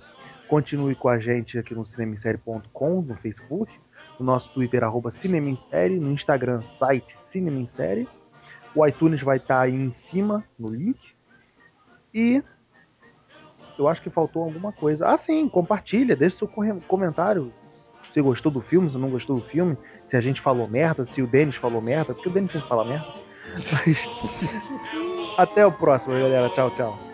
[0.48, 3.72] Continue com a gente aqui no cinemissérie.com, no Facebook,
[4.20, 8.08] no nosso Twitter, arroba Cinemissérie, no Instagram, site Cinemissérie.
[8.74, 10.98] O iTunes vai estar aí em cima, no link.
[12.12, 12.42] E
[13.78, 15.06] eu acho que faltou alguma coisa.
[15.08, 16.48] Ah, sim, compartilha, deixa seu
[16.88, 17.54] comentário.
[18.12, 19.78] Se gostou do filme, se não gostou do filme,
[20.10, 22.84] se a gente falou merda, se o Denis falou merda, porque o Denis sempre fala
[22.84, 23.31] merda.
[25.38, 26.50] Até o próximo, galera.
[26.50, 27.11] Tchau, tchau.